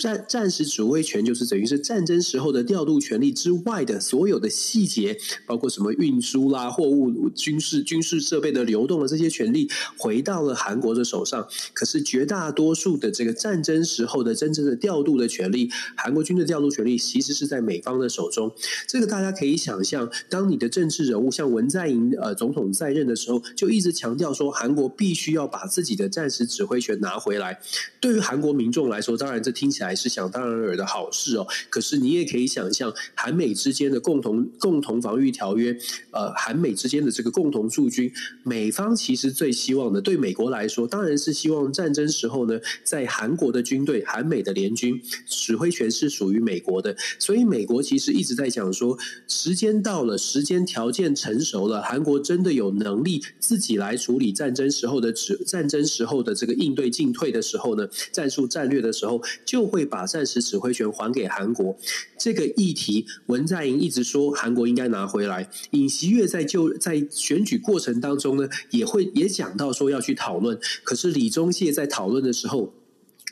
[0.00, 11.46] 战战时指挥权就是等于是战争时候的调度权力之外的所有的细节，包括什么运输啦、货物、军事军事设备的流动的这些权力，回到了韩国的手上。
[11.74, 18.50] 可是绝大多数的这个战争时候的真正的调度的权力，韩国军的调度权力其实是在美方的手中。
[18.86, 27.60] 这个大家可以想象，当你的政治人物像文在寅呃总统在任的时候，就一直强调说韩国必须要把自己的战时指挥权拿回来。
[28.00, 29.65] 对于韩国民众来说，当然这听。
[29.66, 31.46] 听起来是想当然尔的好事哦。
[31.68, 35.76] 可是你也可以想象，韩美之间的共同共同防御条约，
[36.12, 38.12] 呃，韩美之间的这个共同驻军，
[38.44, 46.96] 美方其实最希望的，对美国来说，当然是希望战争时候呢，在韩国的军队，韩美的联军指挥权是属于美国的。
[47.18, 61.74] 所以美国其实一直在讲说，时间到了，时间条件成熟了，韩国真的有能力自己来处理战争时候的指战争时候的这个应对进退的时候呢，战术战略的时候，就就会把战时指挥权还给韩国。
[62.18, 65.48] 这个议题，文在寅一直说韩国应该拿回来。
[65.70, 70.58] 尹锡悦在就在选举过程当中呢，也会也讲到说要去讨论。
[70.84, 72.74] 可是李宗谢在讨论的时候。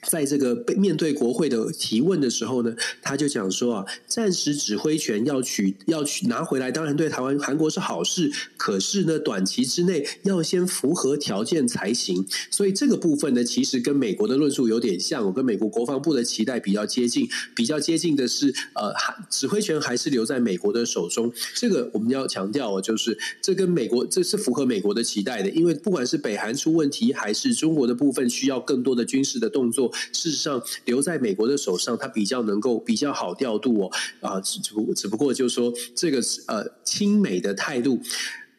[0.06, 12.24] 在这个被面对国会的提问的时候呢，他就讲说啊，暂时指挥权要取要取拿回来，当然对台湾韩国是好事，可是呢，短期之内要先符合条件才行。
[12.50, 17.28] 所以这个部分呢，其实跟美国的论述有点像，我跟美国国防部的期待比较接近。
[17.54, 18.92] 比较接近的是，呃，
[19.30, 21.32] 指挥权还是留在美国的手中。
[21.54, 29.92] 这个我们要强调，就是这跟美国这是符合美国的期待的，因为不管是北韩出问题，还是中国的部分需要更多的军事的动作。
[30.12, 33.90] 事实上，留在美国的手上，它比较能够比较好调度哦。
[34.20, 38.00] 啊，只不只不过就是说，这个呃亲美的态度。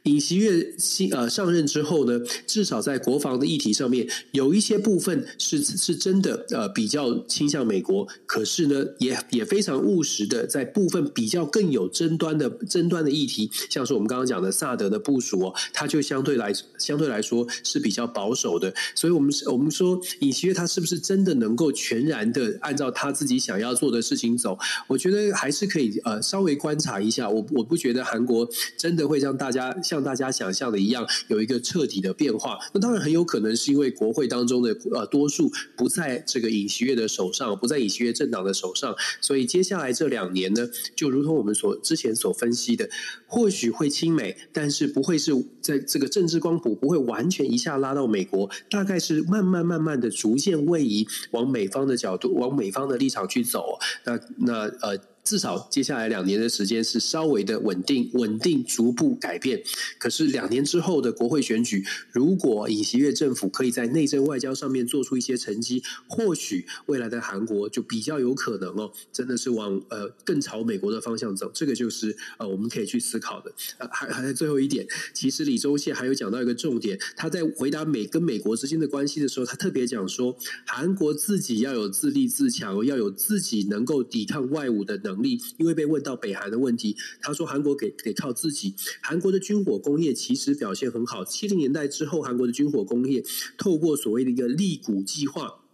[0.05, 24.55] 尹锡悦新呃上任之后呢，至少在国防的议题上面，有一些部分是是真的呃比较倾向美国，可是呢也也非常务实的，在部分比较更有争端的争端的议题，像是我们刚刚讲的萨德的部署哦，它就相对来相对来说是比较保守的，所以我们我们说尹锡悦他是不是真的能够全然的按照他自己想要做的事情走？
[24.85, 29.94] 我觉得还是可以呃稍微观察一下，我我不觉得韩国真的会让大家像。
[29.95, 32.59] 像大家想象的一样，有一个彻底的变化。
[32.73, 42.89] 那当然很有可能是因为国会当中的呃多数不在这个尹锡悦的手上，不在尹锡悦政党的手上，所以接下来这两年呢，就如同我们所之前所分析的，
[43.25, 45.31] 或许会亲美，但是不会是
[45.61, 53.79] 在这个政治光谱不会完全一下拉到美国，大概是慢慢慢慢的逐渐位移往美方的角度，往美方的立场去走。
[54.03, 55.14] 那那呃。
[55.25, 59.63] 至少接下来两年的时间是稍微的稳定，稳定逐步改变。
[59.97, 71.49] 可是两年之后的国会选举，如果尹锡悦政府可以在内政外交上面做出一些成绩，或许未来的韩国就比较有可能哦，真的是往呃更朝美国的方向走。
[71.51, 73.51] 这个就是呃我们可以去思考的。
[73.79, 85.14] 呃，还还在最后一点，其实李宗宪还有讲到一个重点，他在回答美跟美国之间的关系的时候，他特别讲说，韩国自己要有自立自强，要有自己能够抵抗外侮的能力。
[85.15, 88.75] 能力，因为被问到北韩的问题，他说韩国给得靠自己。
[89.01, 91.23] 韩国的军火工业其实表现很好。
[91.23, 93.23] 七零年代之后，韩国的军火工业
[93.57, 95.64] 透过所谓的一个利谷计划。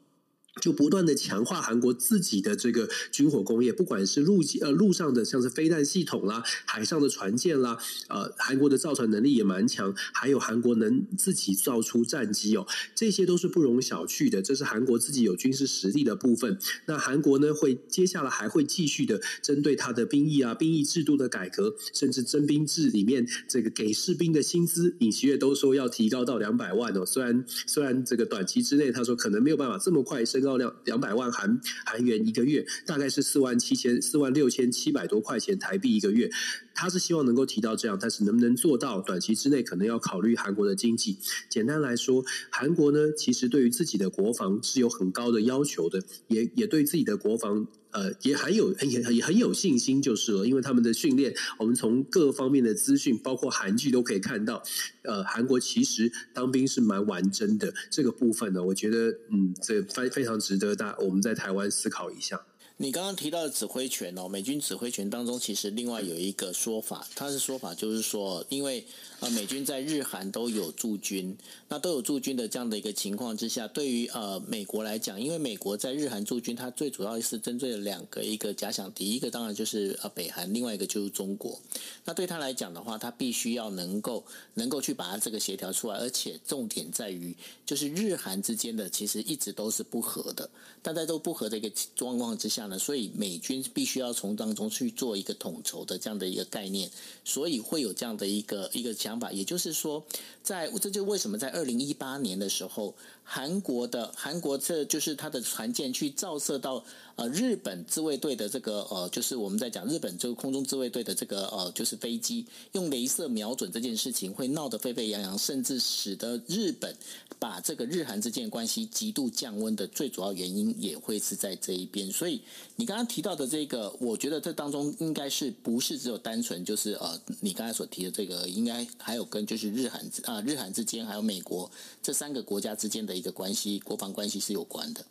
[0.62, 16.60] 就不断的强化韩国自己的这个军火工业，不管是陆基呃陆上的像是飞弹系统啦，海上的船舰啦，呃，韩国的造船能力也蛮强，还有韩国能自己造出战机哦，这些都是不容小觑的，这是韩国自己有军事实力的部分。
[16.86, 27.04] 那韩国呢，会接下来还会继续的针对他的兵役啊、兵役制度的改革，甚至征兵制里面这个给士兵的薪资，尹锡悦都说要提高到两百万哦。
[27.04, 30.51] 虽然虽然这个短期之内他说可能没有办法这么快升高。
[30.58, 36.30] 两两百万韩韩元一个月，大概是四万七千四万六千七百多块钱台币一个月。
[36.74, 39.02] 他是希望能够提到这样，但是能不能做到？
[39.02, 41.18] 短期之内可能要考虑韩国的经济。
[41.50, 47.68] 简单来说，韩国呢，其实对于自己的国防是有很高的要求的，也也对自己的国防。
[47.92, 54.64] 呃，也很有也也很有信心，就是了，因为他们的训练，我们从各方面的资讯，包括韩剧都可以看到，
[55.04, 57.74] 呃，韩国其实当兵是蛮完整的。
[57.90, 62.42] 这个部分呢，我觉得，嗯，这非非常值得大我们在台湾思考一下。
[62.78, 68.84] 你刚刚提到的指挥权哦，美军指挥权当中，其实另外有一个说法，他的说法就是说，因为
[69.22, 71.38] 呃美军在日韩都有驻军，
[71.70, 81.60] 那都有驻军的这样的一个情况之下，对于呃美国来讲，因为美国在日韩驻军，它最主要是针对了两个一个假想敌，一个当然就是呃北韩，另外一个就是中国。
[82.04, 90.50] 那对他来讲的话，他必须要能够能够去把它这个协调出来，而且重点在于，就是日韩之间的其实一直都是不和的，
[90.82, 92.66] 但在都不和的一个状况之下。
[92.66, 96.90] 呢，所以美军必须要从当中去做一个统筹的这样的一个概念，
[97.24, 99.32] 所以会有这样的一个一个想法。
[99.32, 100.04] 也就是说，
[100.42, 106.84] 在这就为什么在二零一八年的时候，韩国的韩国这就是他的船舰去照射到
[107.16, 116.96] 呃日本自卫队的这个呃，就是我们在讲日本这个空中自卫队的这个呃，就是飞机用镭射瞄准这件事情，会闹得沸沸扬扬，甚至使得日本
[117.38, 122.12] 把这个日韩之间关系极度降温的最主要原因，也会是在这一边。
[122.12, 122.42] 所以
[122.76, 131.70] 你刚刚提到的这个，我觉得这当中应该是不是只有单纯就是呃，你刚才所提的这个，应该还有跟就是日韩啊、日韩之间还有美国
[132.02, 135.06] 这三个国家之间的一个关系，国防关系是有关的。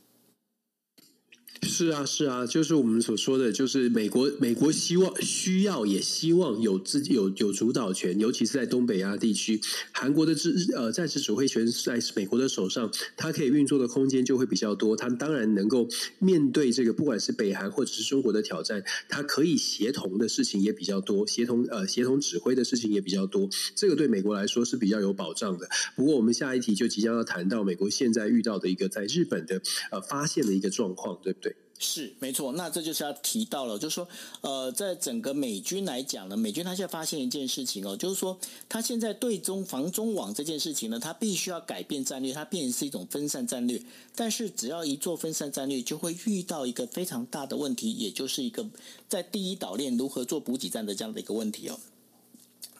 [1.62, 9.60] 是啊，是啊，就是我们所说的，就是美国，美国希望需要也希望有自己有有主导权，尤其是在东北亚地区，
[9.92, 14.96] 韩国的指呃战时指挥权在美国的手上，它可以运作的空间就会比较多。
[14.96, 15.86] 它当然能够
[16.18, 23.48] 面对这个不管是北韩或者是中国的挑战，它可以协同的事情也比较多，协同呃协同指挥的事情也比较多。
[23.74, 25.68] 这个对美国来说是比较有保障的。
[25.94, 29.60] 不过我们下一题就即将要谈到美国现在遇到的一个在日本的
[29.90, 31.49] 呃发现的一个状况，对不对？
[31.82, 34.06] 是没错，那这就是要提到了，就是说，
[34.42, 43.82] 呃，在整个美军来讲呢，美军他现在发现一件事情哦，就是说，他现在对中防中网这件事情呢，他必须要改变战略，它变成是一种分散战略。
[44.14, 48.66] 但是，只要一做分散战略，就会遇到一个非常大的问题，也就是一个
[49.08, 51.80] 在第一岛链如何做补给战的这样的一个问题哦。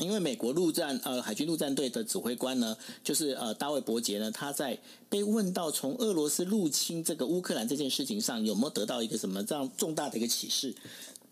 [0.01, 4.78] 因为美国陆战呃海军陆战队的指挥官呢，就是呃大卫伯杰呢，他在
[5.09, 10.74] 被问到从俄罗斯入侵这个乌克兰这件事情上有没有得到一个什么这样重大的一个启示，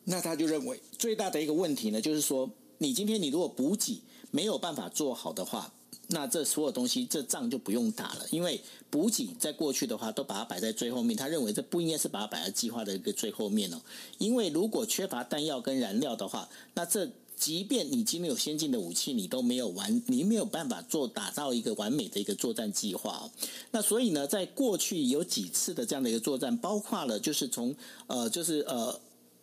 [0.04, 5.72] 那他就认为最大的一个问题呢，就是说你今天你如果补给没有办法做好的话，
[6.08, 8.60] 那这所有东西这仗就不用打了，因为
[8.90, 13.80] 补给在过去的话都把它摆在最后面，他认为这不应该是把它摆在计划的一个最后面哦，
[14.18, 17.10] 因为如果缺乏弹药跟燃料的话，那这。
[17.38, 23.30] 即便你今天有先进的武器，你都没有完，你没有办法做打造一个完美的一个作战计划。
[23.70, 27.74] 那所以呢，在过去有几次的这样的一个作战，包括了就是从
[28.06, 29.00] 呃，就是呃。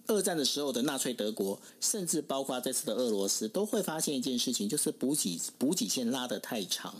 [0.08, 6.94] 二战的时候的纳粹德国，甚至包括这次的俄罗斯，都会发现一件事情，就是补给补给线拉得太长。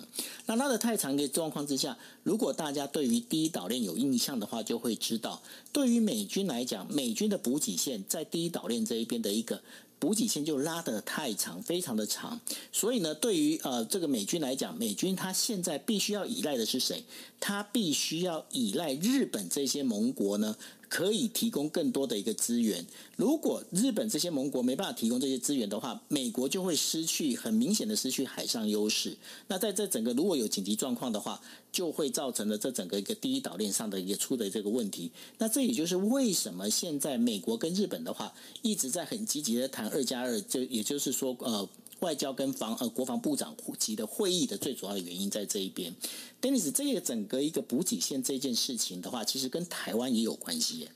[0.48, 5.40] 那拉得太长的状况之下，如果大家对于第一岛链有印象的话，就会知道，
[5.72, 9.62] 对于美军来讲，美军的补给线在第一岛链这一边的一个
[10.00, 12.40] 补给线就拉得太长，非常的长。
[12.72, 17.04] 所以呢，对于呃这个美军来讲，美军他现在必须要依赖的是谁？
[17.40, 20.56] 他必须要依赖日本这些盟国呢？
[20.96, 22.86] 可以提供更多的一个资源。
[23.18, 29.18] 如果日本这些盟国没办法提供这些资源的话，美国就会失去很明显的失去海上优势。
[29.50, 35.12] 那在这整个如果有紧急状况的话，就会造成了这整个一个第一岛链上的一个出的这个问题。
[35.38, 41.68] 那这也就是为什么现在美国跟日本的话一直在很积极的谈二加二，就也就是说呃。
[42.02, 45.96] 外交跟防呃国防部长级的会议的最主要的原因在这一边
[46.42, 50.90] ，Dennis，这个整个一个补给线这件事情的话，其实跟台湾也有关系。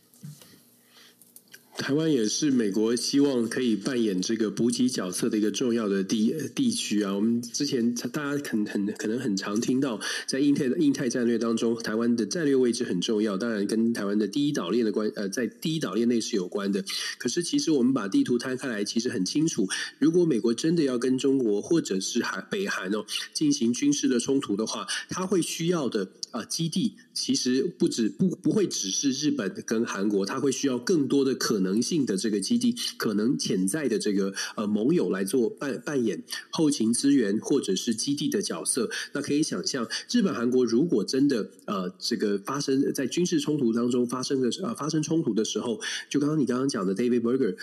[1.79, 7.15] 台湾也是美国希望可以扮演这个补给角色的一个重要的地地区啊。
[7.15, 16.83] 我们之前大家很很可能很常听到，在印太印太战略当中，台湾的战略位置很重要，当然跟台湾的第一岛链的关呃，在第一岛链内是有关的。
[17.17, 19.65] 可是其实我们把地图摊开来，其实很清楚，
[19.99, 26.09] 如果美国真的要跟中国或者是韩北韩哦进行军事的冲突的话，它会需要的。
[26.31, 38.89] 啊，基地其实不止不不会只是日本跟韩国，它会需要更多的可能性的这个基地，可能潜在的这个呃盟友来做扮扮演后勤资源或者是基地的角色。
[39.13, 47.55] 那可以想象，日本韩国如果真的呃这个发生在军事冲突当中发生的呃发生冲突的时候，就刚刚你刚刚讲的 David Berger。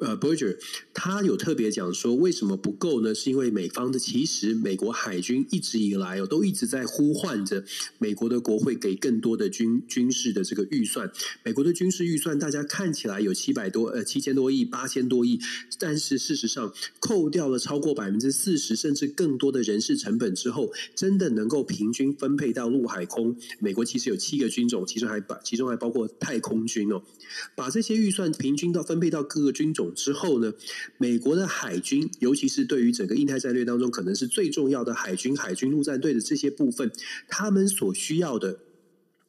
[0.00, 0.56] 呃，Berger
[0.92, 3.14] 他有特别讲说，为什么不够呢？
[3.14, 7.64] 是因为美方的其实美国海军一直以来哦，都一直在呼唤着
[7.98, 11.10] 美国的国会给更多的军军事的这个预算。
[11.42, 15.38] 美国的军事预算大家看起来有七百多呃七千多亿八千多亿，
[15.78, 23.36] 但是事实上扣掉了超过百分之四十甚至更多的人事成本之后，真的能够平均分配到陆海空。
[23.58, 27.02] 美国其实有七个军种，其中还把其中还包括太空军哦，
[27.54, 30.54] 把这些预算平均到分配到各个军种之后呢，
[30.96, 36.90] 美国的海军，尤其是对于整个印太战略当中可能是最重要的海军、海军陆战队的这些部分，
[37.28, 38.60] 他们所需要的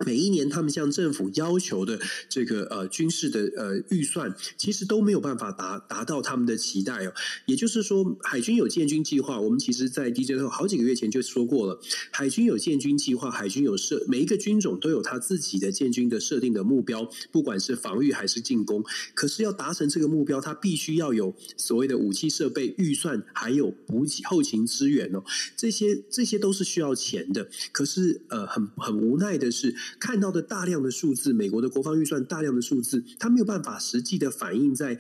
[0.03, 7.13] 每一年他们向政府要求的这个呃军事的呃预算，其实都没有办法达达到他们的期待哦。
[7.45, 11.79] 也就是说，海军有建军计划，我们其实在 DJ 后好几个月前就说过了，
[12.11, 18.83] 海军有建军计划，海军有设每一个军种都有他自己的建军的设定的目标，不管是防御还是进攻。
[19.13, 25.23] 可是要达成这个目标，他必须要有所谓的武器设备预算，还有补给后勤资源哦。
[25.55, 27.47] 这些这些都是需要钱的。
[27.71, 29.73] 可是呃，很很无奈的是。
[29.99, 34.97] 看到的大量的数字，美国的国防预算大量的数字，它没有办法实际的反映在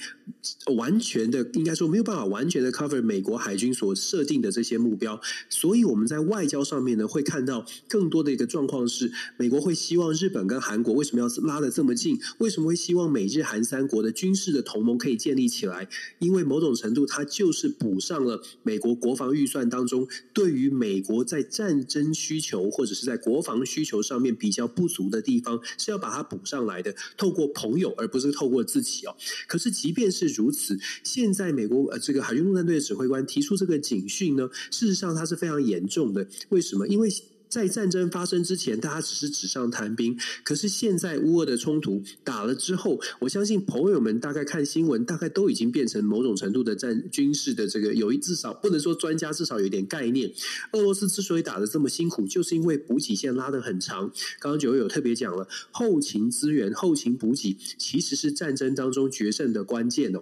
[0.75, 5.19] 完全的，应该说没有办法完全的 cover 美国海军所设定的这些目标。
[5.49, 12.19] 所以我们在外交上面呢，会看到更多的一个状况是，美国会希望日本跟韩国为什么要拉得这么近？
[12.39, 15.87] 为什么会希望美日韩三国的军事的同盟可以建立起来？
[16.19, 24.74] 因为某种程度，它就是补上了美国国防预算当中对于美国在战争需求或者是在国防需求上面比较。
[24.75, 29.15] 不足的地方是要把它补上来的，透过朋友而不是透过自己哦。
[29.47, 36.27] 可是即便是如此，现在美国呃这个海军陆战队的指挥官提出这个警讯呢，事实上它是非常严重的。
[36.49, 36.85] 为什么？
[36.87, 37.09] 因为
[37.55, 40.19] 在战争发生之前，大家只是纸上谈兵。
[40.43, 50.29] 可是现在乌俄的冲突打了之后，我相信朋友们大概看新闻，大概都已经变成某种程度的战军事的这个有一至少不能说专家，至少有点概念。
[50.73, 54.11] 俄罗斯之所以打得这么辛苦，就是因为补给线拉得很长。
[54.41, 60.21] 刚刚九月有特别讲了，后勤资源、后勤补给其实是战争当中决胜的关键哦。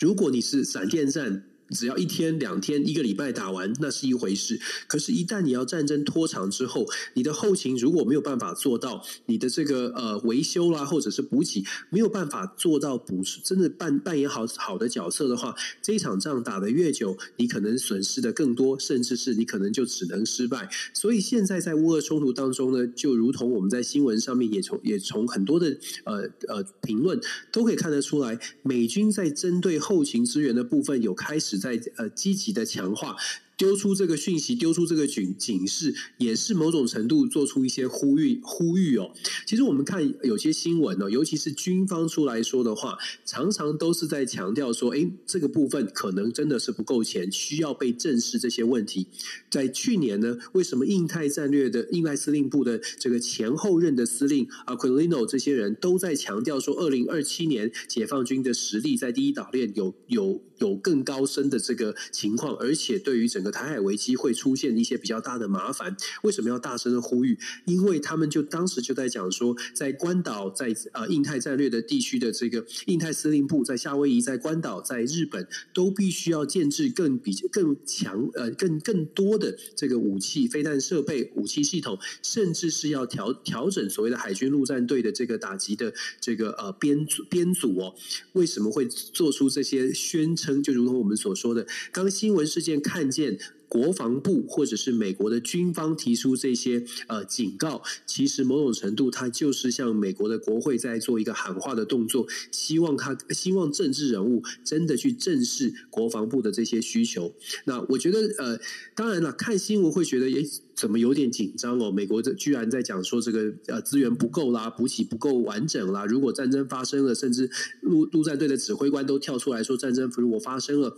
[0.00, 1.44] 如果你是闪电战。
[1.70, 4.60] 只要一天两天一个礼拜打完，那是一回事。
[4.86, 20.68] 可是，一旦你要战争拖长之后，你的后勤如果没有办法做到，你的这个呃维修啦，或者是补给没有办法做到补，真的扮扮演好好的角色的话，这一场仗打得越久，你可能损失的更多，甚至是你可能就只能失败。
[20.92, 27.20] 所以，现在在乌俄冲突当中呢，就如同我们在新闻上面也从也从很多的呃呃评论
[27.52, 31.59] 都可以看得出来，美军在针对后勤资源的部分有开始。
[31.60, 33.16] 在呃积极的强化。
[33.56, 39.12] 丢出这个讯息，丢出这个警警示，也是某种程度做出一些呼吁呼吁哦。
[39.46, 42.96] 其实我们看有些新闻哦，尤其是军方出来说的话，
[43.26, 49.06] 常常都是在强调说，诶，这个部分可能真的是不够钱，需要被正视这些问题。
[49.50, 67.38] 在去年呢，为什么印太战略的印太司令部的这个前后任的司令 Aquilino 这些人都在强调说，二零二七年解放军的实力在第一岛链有有有更高深的这个情况，而且对于整个台海危机会出现一些比较大的麻烦，为什么要大声的呼吁？
[67.64, 87.94] 因为他们就当时就在讲说，在关岛，在呃印太战略的地区的这个印太司令部，在夏威夷，在关岛，在日本，都必须要建置更比更强呃更更多的这个武器、飞弹设备、武器系统，甚至是要调调整所谓的海军陆战队的这个打击的这个呃编组编组哦。
[88.34, 90.49] 为什么会做出这些宣称？
[90.62, 93.38] 就如同我们所说的，当新闻事件看见。
[93.70, 107.32] 国防部或者是美国的军方提出这些呃警告，其实某种程度，它就是向美国的国会在做一个喊话的动作，希望他希望政治人物真的去正视国防部的这些需求。
[107.64, 108.58] 那我觉得呃，
[108.96, 110.44] 当然了，看新闻会觉得诶，
[110.74, 111.92] 怎么有点紧张哦？
[111.92, 117.48] 美国这居然在讲说这个呃资源不够啦，补给不够完整啦，如果战争发生了，甚至
[117.82, 120.96] 陆陆战队的指挥官都跳出来说，战争如果发生了。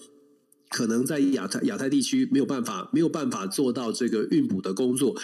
[0.72, 5.14] 可能在亚太亚太地区没有办法没有办法做到这个运补的工作。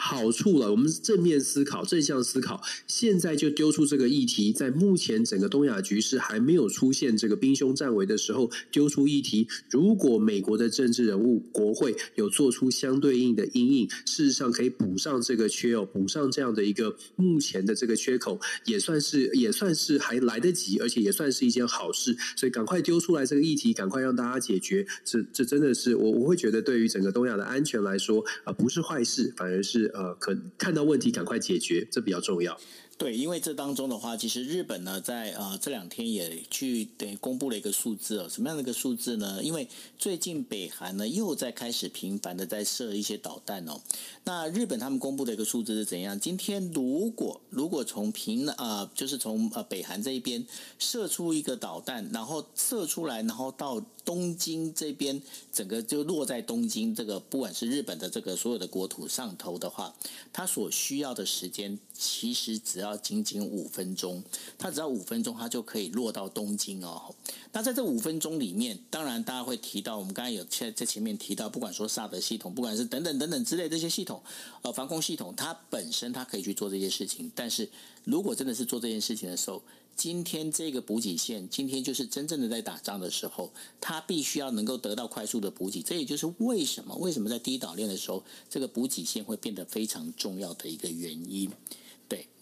[0.00, 2.62] 好处了，我们正面思考、正向思考。
[2.86, 9.48] 现在就丢出这个议题，在目前整个东亚局势还没有出现这个兵凶战危的时候，丢出议题。
[9.70, 22.16] 如果美国的政治人物、国会有做出相对应的因应，事实上可以补上这个缺哦，补上这样的一个目前的这个缺口，也算是也算是还来得及，而且也算是一件好事。
[22.36, 24.86] 所以赶快丢出来这个议题，赶快让大家解决。
[25.04, 29.87] 这这真的是我我会觉得，对于整个东亚的安全来说啊，不是坏事，反而是。
[29.94, 32.58] 呃，可看到问题赶快解决，这比较重要。
[32.98, 39.40] 对，因为这当中的话，其实日本呢，在呃这两天也去等于公布了一个数字哦，什么样的一个数字呢？
[39.40, 43.80] 因为最近北韩呢又在开始频繁的在射一些导弹哦。
[44.24, 46.18] 那日本他们公布的一个数字是怎样？
[46.18, 50.44] 今天如果如果从平呃就是从呃北韩这一边
[50.80, 55.22] 射出一个导弹，然后射出来，然后到东京这边，
[55.52, 59.94] 整个就落在东京这个不管是日本的这个所有的国土上头的话，
[60.32, 62.96] 它所需要的时间其实只要。
[63.08, 64.22] 仅仅五分钟，
[64.58, 67.14] 它只要五分钟，它就可以落到东京哦。
[67.52, 74.22] 那在这五分钟里面，当然大家会提到，我们刚才有在在前面提到，不管说萨德系统，不管是等等等等之类这些系统，
[74.60, 77.32] 呃，防空系统，它本身它可以去做这些事情。
[77.34, 77.66] 但是
[78.04, 79.62] 如果真的是做这件事情的时候，
[79.96, 85.80] 今天这个补给线，今天就是真正的在打仗的时候，它必须要能够得到快速的补给。
[85.80, 91.50] 这也就是为什么为什么在第一岛链的时候，这个补给线会变得非常重要的一个原因。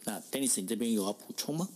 [0.06, 1.68] 对，那 Dennis，你这边有要补充吗？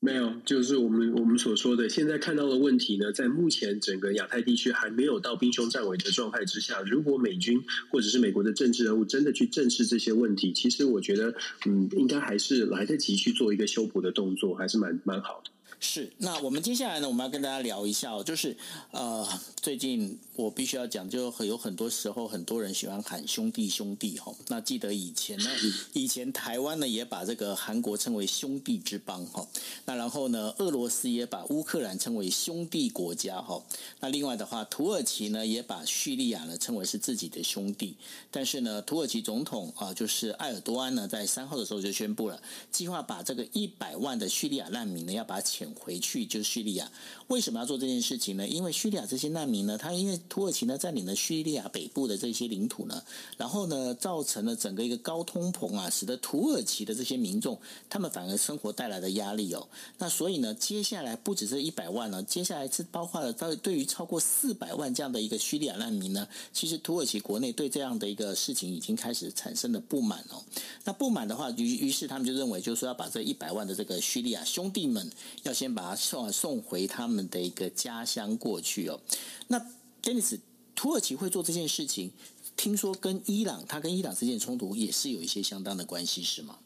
[0.00, 11.34] 没有，就是我们我们所说的，现在看到的问题呢，在目前整个亚太地区还没有到兵凶战危的状态之下，如果美军或者是美国的政治人物真的去正视这些问题，其实我觉得，
[11.64, 15.50] 嗯，应该还是来得及去做一个修补的动作，还是蛮蛮好的。
[15.80, 18.54] 是，那我们接下来呢，我们要跟大家聊一下哦，就是
[18.90, 24.34] 呃，最近我必须要讲，就很有很多时候，很多人喜欢喊兄弟兄弟哈。
[24.48, 25.50] 那记得以前呢，
[25.94, 29.46] 以前台湾呢也把这个韩国称为兄弟之邦哈。
[29.84, 33.62] 那然后呢，俄罗斯也把乌克兰称为兄弟国家哈。
[34.00, 37.96] 那另外的话，土耳其呢也把叙利亚呢称为是自己的兄弟。
[38.30, 46.90] 但是呢，土耳其总统啊，就是埃尔多安呢，在三号的时候就宣布了，计划把这个一百万的叙利亚难民呢，要把它遣回去就是叙利亚，
[47.28, 48.48] 为什么要做这件事情呢？
[48.48, 53.02] 因为叙利亚这些难民呢，他因为土耳其呢占领了叙利亚北部的这些领土呢，
[53.36, 57.60] 然后呢造成了整个一个高通膨啊，使得土耳其的这些民众
[57.90, 59.68] 他们反而生活带来的压力哦。
[59.98, 70.42] 那所以呢，接下来不只是一百万了，接下来是包括了到对于超过四百万这样的一个叙利亚难民呢，其实土耳其国内对这样的一个事情已经开始产生了不满哦。
[70.84, 75.10] 那不满的话，于于是他们就认为，就是说要把这一百万的这个叙利亚兄弟们
[75.42, 75.74] 要先。
[75.74, 79.00] 把他送送回他们的一个家乡过去哦。
[79.48, 79.60] 那
[80.04, 80.38] Dennis，
[80.74, 82.10] 土耳其会做这件事情，
[82.58, 86.58] 听说跟伊朗，他跟伊朗之间的冲突也是有一些相当的关系，是吗？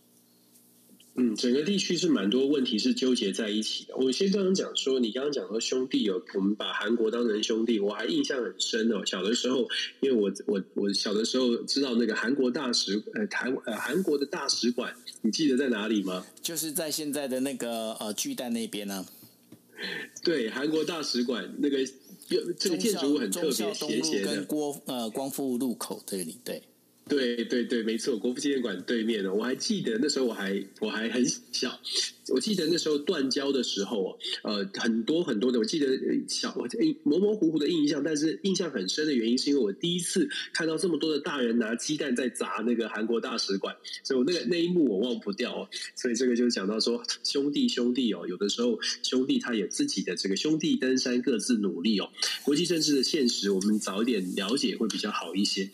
[1.14, 3.96] 嗯，整个地区是蛮多问题是纠结在一起的。
[3.96, 9.04] 我先刚刚讲说，你刚刚讲说兄弟哦，我们把韩国当成兄弟，我还印象很深哦。
[9.04, 9.68] 小的时候，
[10.00, 16.24] 因为我我我小的时候知道那个韩国大使呃台呃韩国的大使馆，你记得在哪里吗？
[16.42, 19.06] 就是在现在的那个呃巨蛋那边呢、啊。
[20.22, 21.88] 对，韩国大使馆那个有
[22.58, 26.62] 这个建筑物很特别，斜斜的，跟郭呃光复路口这里对。
[27.08, 31.80] 对对对，没错，国父纪念馆对面的，我还记得那时候我还我还很小，
[32.28, 35.86] 我记得那时候断交的时候，呃，很多很多的，我记得
[36.28, 36.68] 小我
[37.02, 45.68] 模模糊糊的印象，但是印象很深的原因是因为我第一次看到这么多的大人拿鸡蛋在砸那个韩国大使馆，所以我那个那一幕我忘不掉哦。
[45.94, 52.10] 所以这个就讲到说兄弟兄弟哦，有的时候兄弟他有自己的这个兄弟登山各自努力哦，
[52.44, 55.70] 国际政治的现实我们早一点了解会比较好一些。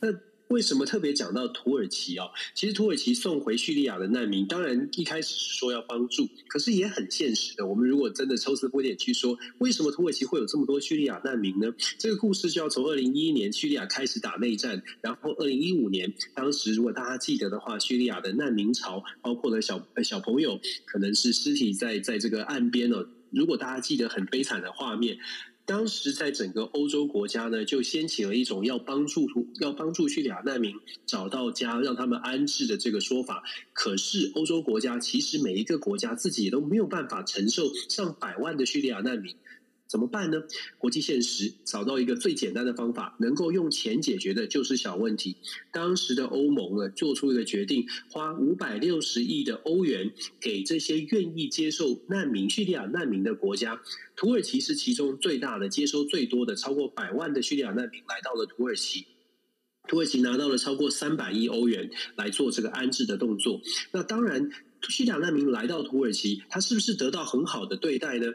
[0.00, 0.08] 那
[0.48, 2.26] 为什么特别讲到土耳其啊？
[2.54, 7.66] 其实土耳其送回叙利亚的难民，当然一开始是说要帮助，可是也很现实的。
[7.66, 11.72] 我们如果真的抽丝剥茧去说，为什么土耳其会有这么多叙利亚难民呢？
[11.98, 23.06] 这个故事就要从二零一一年叙利亚开始打内战，然后二零一五年，当时如果大家记得的话，叙利亚的难民潮，包括了小小朋友，可能是尸体在在这个岸边哦。
[23.30, 25.18] 如果大家记得很悲惨的画面。
[25.68, 29.28] 当时在整个欧洲国家呢，就掀起了一种要帮助
[29.60, 33.42] 要帮助叙利亚难民找到家，让他们安置的这个说法。
[33.74, 39.36] 可是欧洲国家其实每一个国家自己都没有办法承受上百万的叙利亚难民。
[39.88, 40.42] 怎么办呢？
[40.76, 45.36] 国际现实找到一个最简单的方法，能够用钱解决的就是小问题。
[45.72, 53.80] 当时的欧盟呢，做出一个决定，花五百六十亿的欧元给这些愿意接受难民、叙利亚难民的国家。
[54.14, 59.06] 土耳其是其中最大的、接收最多的，超过百万的叙利亚难民来到了土耳其。
[59.86, 63.62] 土耳其拿到了超过三百亿欧元来做这个安置的动作。
[63.90, 64.50] 那当然，
[64.86, 68.26] 叙利亚难民来到土耳其，他是不是得到很好的对待呢？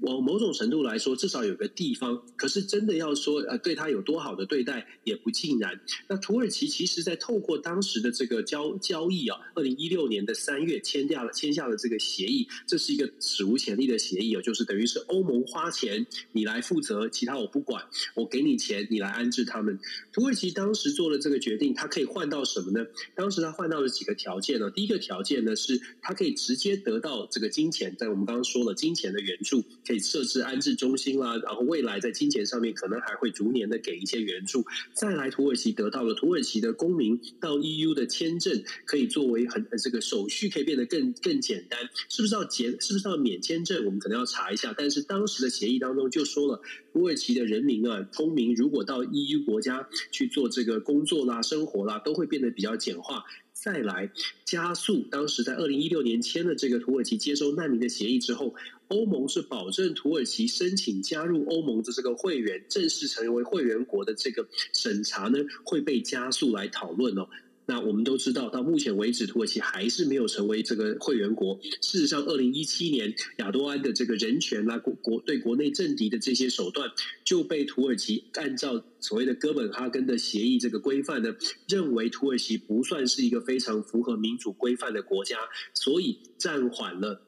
[0.00, 2.22] 往某种程度来说，至少有个地方。
[2.36, 5.78] 可是真的要说，呃，对他有多好的对待，也不尽然。
[6.08, 17.84] 那土耳其其实，在透过当时的这个交交易啊，二零一六年的三月签下了签下了这个协议，这是一个史无前例的协议哦，就是等于是欧盟花钱，你来负责，其他我不管，
[18.14, 19.78] 我给你钱，你来安置他们。
[20.12, 22.86] 土耳其当时做了这个决定，他可以换到什么呢？
[23.14, 24.70] 当时他换到了几个条件呢？
[24.70, 29.62] 第一个条件呢，是他可以直接得到这个金钱，在我们刚刚说了金钱的援助。
[29.90, 34.64] 可以设置安置中心啦，然后未来在金钱上面可能还会逐年的给一些援助。
[34.94, 41.80] 再来，土耳其得到了土耳其的公民到 EU 的签证，可以作为很这个手续可以变得更更简单。
[42.08, 42.70] 是不是要减？
[42.80, 43.84] 是不是要免签证？
[43.84, 44.72] 我们可能要查一下。
[44.78, 46.62] 但是当时的协议当中就说了，
[46.92, 53.24] 土耳其的人民啊，公民如果到 EU 国家去做这个工作啦、生活啦，都会变得比较简化。
[53.52, 54.10] 再来
[54.46, 55.06] 加速。
[55.10, 58.54] 当时在二零一六年签了这个土耳其接收难民的协议之后，
[58.90, 67.28] 欧盟是保证土耳其申请加入欧盟的这个会员，正式成为会员国的这个审查呢，会被加速来讨论哦。
[67.66, 71.56] 那我们都知道，到目前为止，土耳其还是没有成为这个会员国。
[71.80, 76.90] 事实上，二零一七年亚多安的这个人权啊，国国对国内政敌的这些手段，
[77.24, 81.32] 就被土耳其按照所谓的哥本哈根的协议这个规范呢，
[81.68, 85.36] 认为土耳其不算是一个非常符合民主规范的国家，
[85.72, 87.22] 所以暂缓了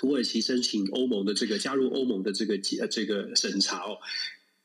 [0.00, 3.98] 土耳其申请欧盟的这个加入欧盟的这个呃这个审查哦。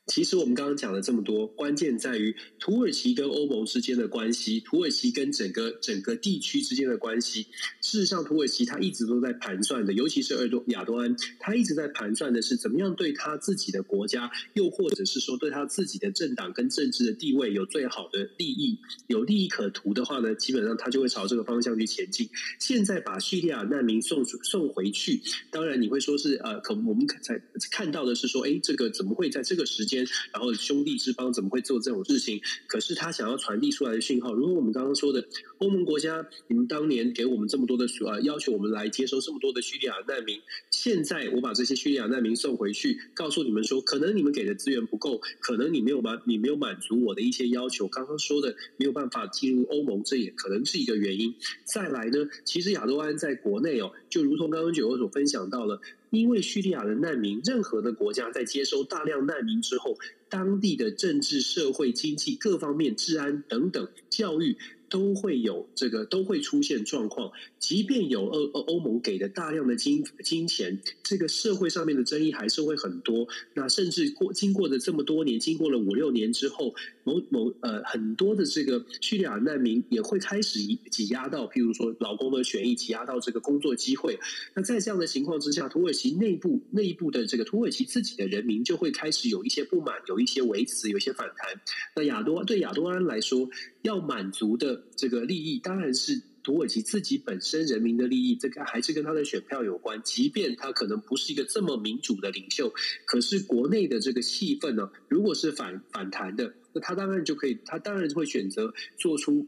[0.06, 7.42] 其实我们刚刚讲了这么多，关键在于土耳其跟欧盟之间的关系，土耳其跟整个整个地区之间的关系。
[7.80, 18.78] 事实上，土耳其他一直都在盘算的，尤其是尔多亚多安，他一直在盘算的是怎么样对他自己的国家，又或者是说对他自己的政党跟政治的地位有最好的利益，
[19.08, 22.30] 有利益可图的话呢，基本上他就会朝这个方向去前进。
[22.60, 27.42] 现在把叙利亚难民送送回去，当然你会说是呃，可我们才
[27.72, 29.95] 看到的是说，哎，这个怎么会在这个时间？
[30.32, 32.40] 然后兄弟之邦怎么会做这种事情？
[32.66, 35.26] 可是他想要传递出来的讯号，如果我们刚刚说的
[35.58, 40.40] 欧盟国家，你们当年给我们这么多的呃要求，我们来接收这么多的叙利亚难民，
[40.70, 47.86] 现在我把这些叙利亚难民送回去，告诉你们说，可能你们给的资源不够，可能你没有满你没有满足我的一些要求。
[47.88, 51.34] 刚刚说的没有办法进入欧盟，这也可能是一个原因。
[51.64, 55.80] 再来呢，其实亚多安在国内哦，就如同刚刚九欧所分享到了。
[56.16, 59.98] 因为叙利亚的难民，任何的国家在接收大量难民之后，
[60.28, 64.56] 当地的政治、社会、经济各方面、治安等等、教育。
[64.88, 67.32] 都会有这个，都会出现状况。
[67.58, 73.26] 即便有欧欧盟给的大量的金金钱，这个社会上面的争议还是会很多。
[73.54, 76.72] 那甚至过经过的这么多年，经过了五六年之后，
[77.06, 80.58] 某某呃很多的这个叙利亚难民也会开始
[80.90, 84.18] 挤压到，譬如说劳工的权益，挤压到这个工作机会。
[84.54, 91.60] 那在这样的情况之下，土耳其内部内部的这个土耳其自己的人民就会开始有一些不满，有一些维持，有一些反弹。
[91.94, 93.48] 那亚多对亚多安来说，
[93.82, 100.00] 要满足的这个利益，当然是土耳其自己本身人民的利益，这个还是跟他的选票有关。
[100.02, 102.72] 即便他可能不是一个这么民主的领袖，
[103.04, 109.46] 可是国内的这个气氛呢，如果是反反弹的，他当然就可以，他当然会选择做出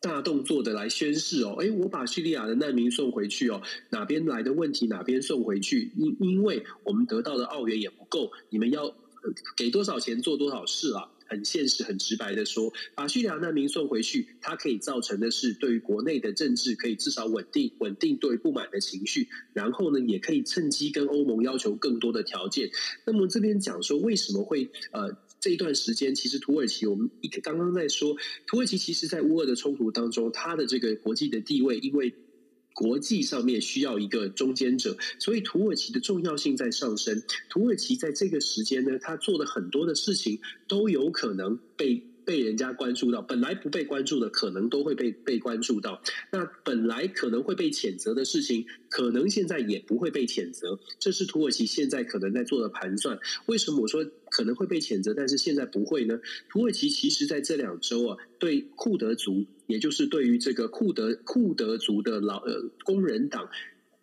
[0.00, 1.56] 大动作的来宣示哦。
[1.60, 8.94] 诶，我把叙利亚的难民送回去哦，哪边来的问题哪边送回去，因因为我们得到的澳元也不够，你们要
[9.56, 11.08] 给多少钱做多少事啊。
[11.28, 19.28] 很现实、很直白的说，把叙利亚难民送回去，它可以造成的是对于国内的政治可以至少稳定，稳定对不满的情绪。
[19.54, 22.70] 然后呢，也可以趁机跟欧盟要求更多的条件。
[23.06, 25.10] 那么这边讲说，为什么会呃
[25.42, 28.16] 这一段时间，其实土耳其我们一刚刚在说，
[28.46, 32.14] 土耳其其实在乌俄的冲突当中，它的这个国际的地位，因为。
[32.74, 37.22] 国际上面需要一个中间者，所以土耳其的重要性在上升。
[37.50, 42.02] 土耳其在这个时间呢，他做的很多的事情都有可能被。
[42.24, 46.00] 被人家关注到，本来不被关注的，可能都会被被关注到。
[46.30, 50.78] 那本来可能会被谴责的事情，可能现在也不会被谴责。
[51.00, 53.18] 这是土耳其现在可能在做的盘算。
[53.46, 56.18] 为什么我说可能会被谴责，但是现在不会呢？
[56.48, 63.48] 土耳其其实在这两周啊，对库德族，也就是对于这个库德库德族的老呃工人党。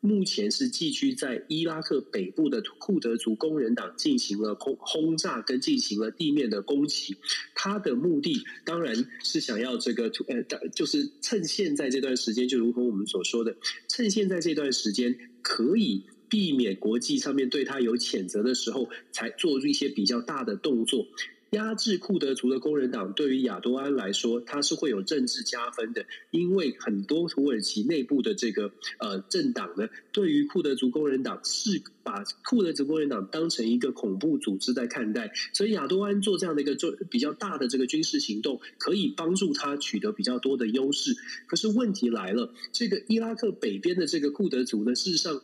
[0.01, 7.17] 目前是寄居在伊拉克北部的库德族工人党进行了轰轰炸跟进行了地面的攻击，
[7.53, 13.57] 他的目的当然是想要这个呃，就是趁现在这段时间，就如同我们所说的，
[13.89, 21.07] 趁现在这段时间可以避免国际上面对他有谴责的时候，才做一些比较大的动作。
[21.51, 41.15] 压制库德族的工人党对于亚多安来说，他是会有政治加分的，因为很多土耳其内部的这个呃政党呢，对于库德族工人党是把库德族工人党当成一个恐怖组织在看待，所以亚多安做这样的一个做比较大的这个军事行动，可以帮助他取得比较多的优势。
[41.47, 45.41] 可是问题来了，这个伊拉克北边的这个库德族呢，事实上。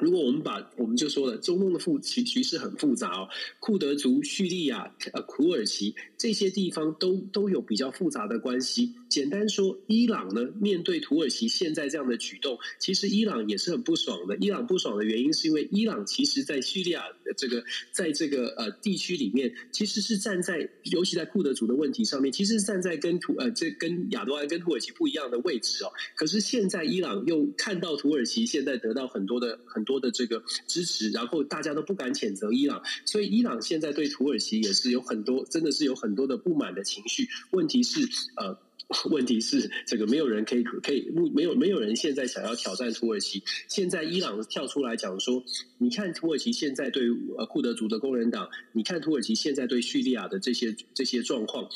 [0.00, 3.28] 如果我们把我们就说了，中东的复局局势很复杂哦，
[3.60, 8.92] 库德族、叙利亚、呃土耳其这些地方都都有比较复杂的关系。
[9.08, 14.36] 简单说，伊朗呢面对土耳其现在这样的举动，其实伊朗也是很不爽的。
[14.38, 25.90] 伊朗不爽的原因是因为伊朗其实在叙利亚的这个在这个呃地区里面，其实是站在尤其在库德族的问题上面，其实是站在跟土呃这跟亚多安跟土耳其不一样的位置哦。
[26.16, 37.26] 可是现在伊朗又看到土耳其现在得到很多的很多的这个支持，然后大家都不敢谴责伊朗，所以伊朗现在对土耳其也是有很多真的是有很多的不满的情绪。
[37.50, 38.00] 问题是
[38.36, 38.58] 呃。
[39.10, 43.42] 问题是，这个没有人可以可以没有没有人现在想要挑战土耳其。
[43.68, 45.44] 现在伊朗跳出来讲说，
[45.76, 47.02] 你看土耳其现在对
[47.36, 51.68] 呃库德族的工人党，你看土耳其现在对叙利亚的这些这些状况，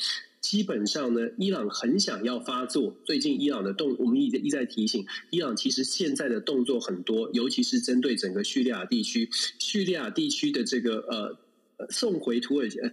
[0.43, 2.93] 基本上呢，伊朗很想要发作。
[3.05, 12.77] 最近伊朗的动，我们一直一再提醒，伊朗其实现在的动作很多，尤其是针对整个叙利亚地区，叙利亚地区的这个呃送回土耳其。
[12.79, 12.91] 呃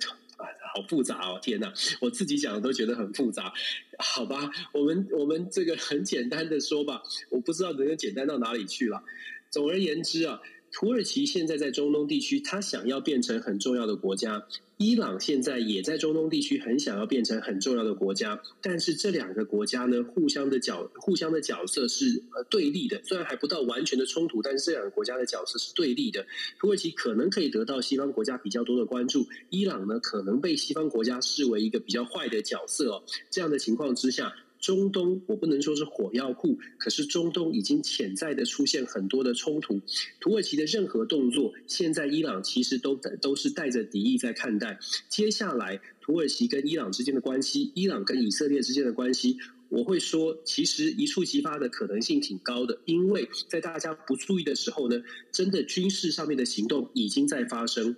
[0.73, 1.39] 好复杂哦！
[1.43, 3.53] 天哪，我自己讲的都觉得很复杂。
[3.99, 9.03] 好吧，我们我们这个很简单的说吧，我不知道能够简单到哪里去了。
[9.51, 10.41] 总而言之啊。
[10.73, 14.47] 土耳其现在在中东地区，它想要变成很重要的国家。
[14.77, 18.41] 伊朗现在也在中东地区很想要变成很重要的国家。
[18.63, 22.99] 但是这两个国家呢，互相的角互相的角色是呃对立的。
[23.05, 26.25] 虽然还不到完全的冲突，但是这两个国家的角色是对立的。
[26.59, 33.03] 土耳其可能可以得到西方国家比较多的关注，伊朗呢可能被西方国家视为一个比较坏的角色哦。
[33.29, 34.33] 这样的情况之下。
[34.61, 39.81] 中东我不能说是火药库，可是中东已经潜在的出现很多的冲突。
[40.21, 44.79] 土耳其的任何动作，现在伊朗其实都都是带着敌意在看待。
[45.09, 49.39] 接下来，土耳其跟伊朗之间的关系，伊朗跟以色列之间的关系，
[49.71, 55.03] 我会说，其实一触即发的可能性挺高的，因为在大家不注意的时候呢，
[55.33, 57.97] 真的军事上面的行动已经在发生。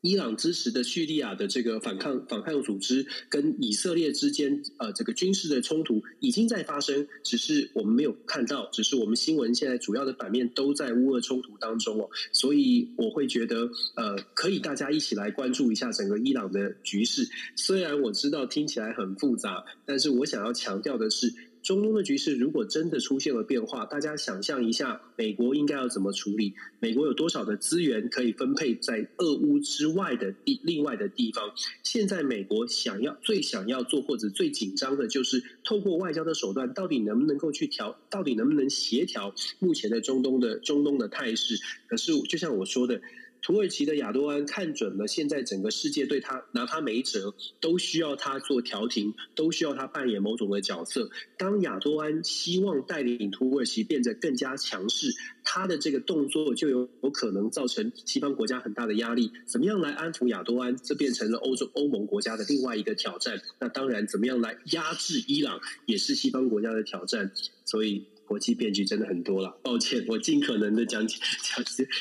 [0.00, 17.28] 伊朗支持的叙利亚的这个反抗反抗组织跟以色列之间，呃，这个军事的冲突已经在发生，只是我们没有看到，只是我们新闻现在主要的版面都在乌俄冲突当中哦，所以我会觉得，呃，可以大家一起来关注一下整个伊朗的局势。
[17.56, 21.47] 虽然我知道听起来很复杂，但是我想要强调的是。
[21.68, 26.54] 中东的局势如果真的出现了变化，大家想象一下，美国应该要怎么处理？
[26.80, 31.44] 美国有多少的资源可以分配在俄乌之外的地另外的地方？
[31.82, 37.94] 现在美国想要最想要做或者最紧张的就是透过外交的手段，到底能不能够去调？
[38.08, 41.54] 到底能不能协调目前的中东的中东的态势？
[41.86, 42.98] 可是就像我说的。
[43.40, 51.10] 土耳其的亚多安看准了，现在整个世界对他拿他没辙，都需要他做调停，都需要他扮演某种的角色。
[51.36, 55.14] 当亚多安希望带领土耳其变得更加强势，
[55.44, 59.32] 他的这个动作就有有可能造成西方国家很大的压力。
[59.46, 60.76] 怎么样来安抚亚多安？
[60.76, 63.40] 这变成了欧洲欧盟国家的另外一个挑战。
[63.58, 67.30] 那当然，怎么样来压制伊朗，也是西方国家的挑战。
[67.64, 68.04] 所以。
[68.28, 71.16] 国际变局真的很多了，抱歉，我尽可能的讲讲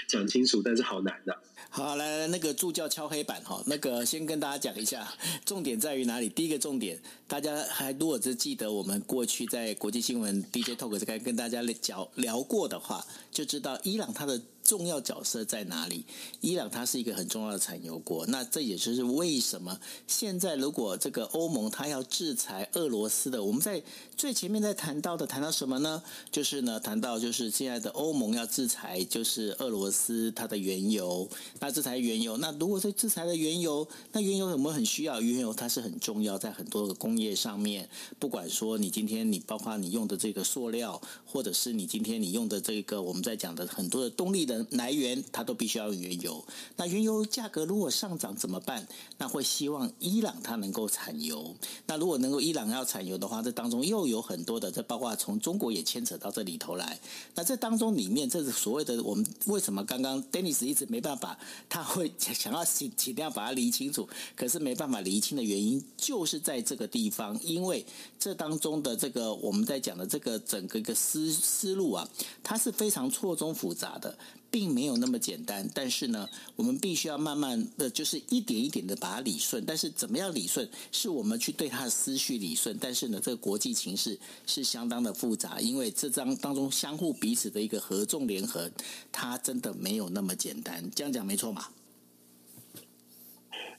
[0.08, 1.40] 讲清楚，但是好难的、
[1.70, 5.14] 好，来来，那个助教敲黑板哈，那个先跟大家讲一下，
[5.46, 6.30] 重点在于哪里？
[6.30, 14.42] 第一个重点，大家还如果只记得我们过去在国际新闻 DJ Talk 这边跟大家聊聊过的话，就知道伊朗它的。
[14.68, 16.04] 重要角色在哪里？
[16.42, 23.82] 伊朗它是一个很重要的产油国，那这也就是为什么现在如果这个欧盟它要制裁俄罗斯的，我们在
[24.18, 26.04] 最前面在谈到的谈到什么呢？
[26.30, 31.30] 就是呢谈到就是现在的欧盟要制裁就是俄罗斯它的原油，
[31.60, 35.20] 那制裁原油，那如果是制裁的原油，那原油有没有很需要？
[35.20, 37.90] 原油它是很重要，在很多的工业上面，
[38.20, 44.66] 不管说你今天你包括你用的这个塑料，或者是你今天你用的这个我们在讲的很多的动力的。
[44.72, 46.44] 来源它都必须要用原油，
[46.76, 48.88] 那原油价格如果上涨怎么办？
[49.18, 51.56] 那会希望伊朗它能够产油。
[51.86, 57.00] 那如果能够伊朗要产油的话，这当中又有很多的，这包括从中国也牵扯到这里头来。
[57.36, 61.37] 那这当中里面，这是所谓的我们为什么刚刚 Dennis 一直没办法，
[61.70, 67.86] 他会想要尽尽量把它理清楚，可是没办法理清的原因，就是在这个地方，因为
[68.20, 72.08] 这当中的这个我们在讲的这个整个一个思思路啊，
[72.44, 74.18] 它是非常错综复杂的。
[74.50, 79.64] 并没有那么简单，但是呢，我们必须要慢慢的就是一点一点的把它理顺。
[79.66, 82.78] 但是怎么样理顺，是我们去对他的思绪理顺。
[82.80, 88.72] 但是呢，这个国际情势是相当的复杂，因为这张当中相互彼此的一个合纵联合，
[89.12, 90.90] 它真的没有那么简单。
[90.96, 91.68] 这样讲没错嘛？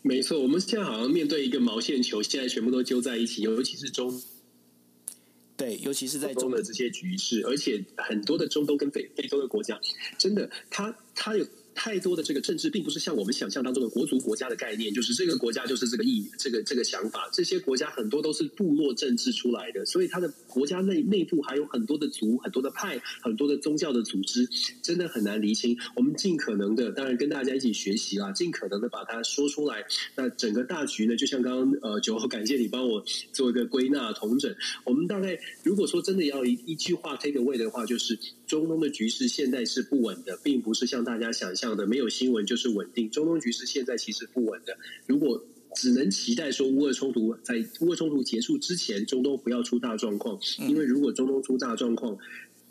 [0.02, 4.20] 没错，我们现在好像面对一个毛线球，现在全部都揪在一起，尤其是中。
[5.58, 9.78] 对，尤其是在中东的这些局势，而且很多的中东跟非非洲的国家，
[10.16, 11.46] 真的，他他有。
[11.78, 17.30] 太多的这个政治，并不是像我们想象当中的国族国家的概念，就是这个国家就是这个意这个这个想法。
[17.32, 24.48] 这些国家很多都是部落政治出来的，所以它的国家内内部还有很多的族、很多的派、很多的宗教的组织，
[24.82, 25.78] 真的很难厘清。
[25.94, 29.84] 我们尽可能的，当然跟大家一起学习啦，尽可能的把它说出来。
[30.16, 34.52] 那整个大局呢，就像刚刚呃九号，感谢你帮我做一个归纳统整。
[34.84, 43.10] 我们大概如果说真的要一一句话 take away 的话，就是中东的局势现在是不稳的，并不是像大家想象的没有新闻就是稳定。
[43.10, 44.76] 中东局势现在其实不稳的。
[45.06, 45.44] 如果
[45.74, 52.16] 只能期待说乌俄冲突在乌俄冲突结束之前，中东不要出大状况，因为如果中东出大状况，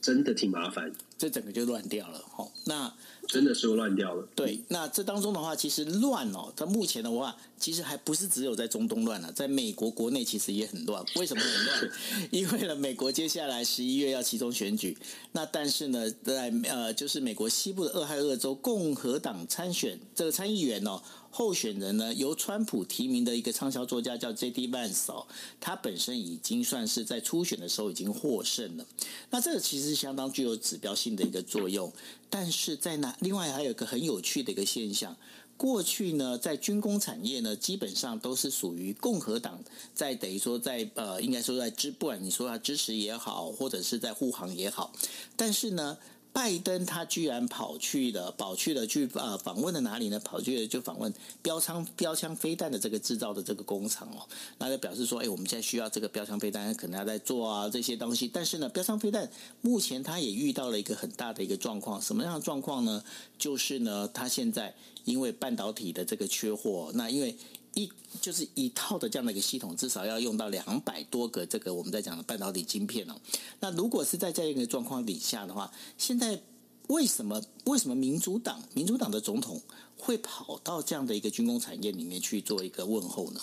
[0.02, 2.24] 真的挺麻烦，这整个就乱掉了。
[2.30, 2.93] 好，那。
[3.28, 4.26] 真的是乱掉了。
[4.34, 11.04] 对，那这当中的话，其实乱哦，它目前的话，其实还不是只有在中东乱了，在美国国内其实也很乱。
[11.18, 11.91] 为什么很乱？
[12.32, 14.98] 因为呢，美国接下来十一月要其中选举，
[15.34, 21.02] 那但是呢，在呃，就是美国西部的俄亥俄州共和党参选这个参议员哦。
[21.30, 24.67] 候选人呢，由川普提名的一个畅销作家叫 J.D.
[24.69, 25.28] Vance 哦，
[25.59, 28.86] 他本身已经算是在初选的时候已经获胜了。
[29.30, 31.91] 那这个其实相当具有指标性的一个作用。
[32.30, 35.15] 但是在那另外还有一个很有趣的一个现象，
[35.55, 39.63] 过去呢，在军工产业呢，基本上都是属于共和党
[39.93, 44.91] 在等于说在呃，应该说在支，不管你说他支持也好，或者是在护航也好，
[45.36, 45.97] 但是呢。
[46.38, 50.20] 拜登他居然跑去了，跑去了去呃访问了哪里呢？
[50.20, 51.12] 跑去了就访问
[51.42, 54.22] 标枪标枪飞弹的这个制造的这个工厂哦，
[54.60, 58.30] 那就表示说，哎，我们现在需要这个标枪飞弹，可能要在做啊这些东西。
[58.32, 59.28] 但是呢，标枪飞弹
[59.62, 63.04] 目前它也遇到了一个很大的一个状况，什么样的状况呢？
[63.40, 64.76] 就是呢，它现在
[65.06, 67.36] 因为半导体的这个缺货，那因为。
[67.78, 67.88] 一
[68.19, 73.15] 就是一套的这样的一个系统，至少要用到两百多个这个我们在讲的半导体晶片哦。
[73.59, 76.41] 那如果是在这样一个状况底下的话，现在
[76.88, 79.61] 为什么为什么民主党民主党的总统
[79.95, 83.39] 会跑到这样的一个军工产业里面去做一个问候呢？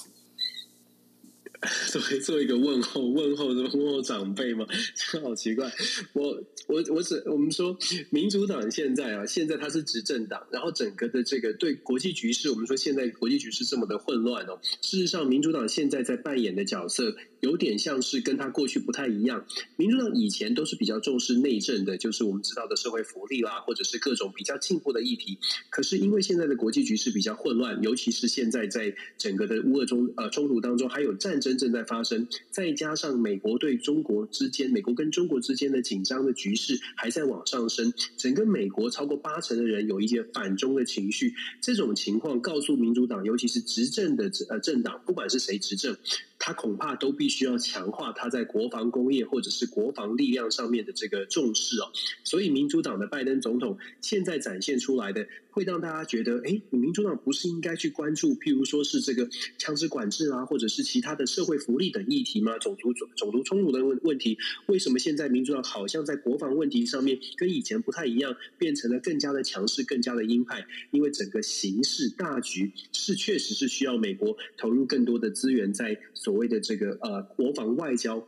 [1.91, 3.62] 作为做一个问候，问候的？
[3.62, 4.67] 问候长辈吗？
[4.95, 5.71] 这好奇怪。
[6.12, 7.77] 我我我只我们说，
[8.11, 14.59] 民主党现在啊，现在他是执政党，然后整个的这个对国际局势，我们说现在国际局势这么的混乱哦。
[14.81, 17.17] 事实上，民主党现在在扮演的角色。
[17.45, 19.45] 有点像是跟他过去不太一样。
[19.77, 25.39] 民主党以前都是比较重视内政的，就是我们知道的社会福利啦，或者是各种比较进步的议题。
[25.69, 41.35] 可是因为现在的国际局势比较混乱，尤其是现在在整个的乌俄中呃冲突当中，还有战争正在发生，再加上美国对中国之间，美国跟中国之间的紧张的局势还在往上升，整个美国超过八成的人有一些反中的情绪。
[41.61, 45.95] 这种情况告诉民主党，尤其是执政的呃政党，不管是谁执政。
[46.47, 51.89] 他恐怕都必须要强化他在国防工业或者是国防力量上面的这个重视哦，
[52.23, 55.27] 所以民主党的拜登总统现在展现出来的。
[55.55, 62.59] 会让大家觉得，哎，你民主党不是应该去关注，譬如说是这个枪支管制啊，或者是其他的社会福利等议题吗？
[62.59, 64.37] 种族种种族冲突的问问题，
[64.67, 70.67] 为什么现在民主党好像在国防问题上面跟以前不太一样，变成了更加的强势，更加的鹰派？
[70.91, 78.27] 因为整个形势大局是确实是需要美国投入更多的资源在所谓的这个呃国防外交。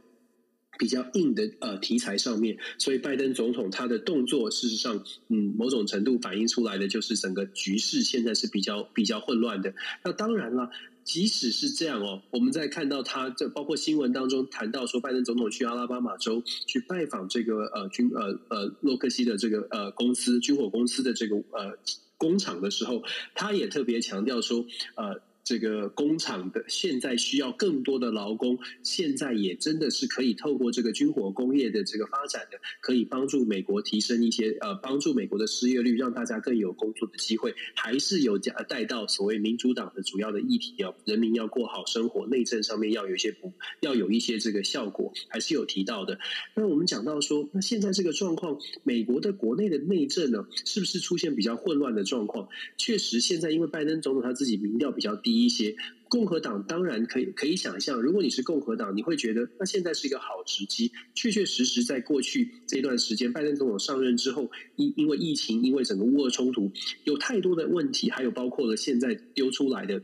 [0.78, 9.74] 比较硬的呃题材上面，所以拜登总统他的动作，事实上，嗯，某种程度反映出来的就是整个局势现在是比较比较混乱的。
[10.04, 10.70] 那当然了，
[11.04, 21.78] 即使是这样哦，我们在看到他这包括新闻当中谈到说，拜登总统去阿拉巴马州去拜访这个呃军呃呃洛克希的这个呃公司军火公司的这个呃
[22.18, 23.02] 工厂的时候，
[23.34, 24.64] 他也特别强调说
[24.94, 25.20] 呃。
[25.46, 46.18] 这个工厂的现在需要更多的劳工，现在也真的是可以透过这个军火工业的这个发展的，可以帮助美国提升一些呃，帮助美国的失业率，让大家更有工作的机会，还是有讲带到所谓民主党的主要的议题，要人民要过好生活，内政上面要有一些不要有一些这个效果，还是有提到的。
[46.56, 52.48] 那我们讲到说，那现在这个状况，美国的国内的内政呢，是不是出现比较混乱的状况？
[52.76, 55.35] 确实，现在因为拜登总统他自己民调比较低。
[55.44, 55.76] 一些
[56.08, 60.92] 共和党当然可以可以想象，如果你是共和党，你会觉得那现在是一个好时机。
[61.14, 66.70] 确确实实，在过去这段时间，拜登总统上任之后，因因为疫情，因为整个乌俄冲突，
[67.04, 70.00] 有太多的问题，还有包括了现在丢出来的，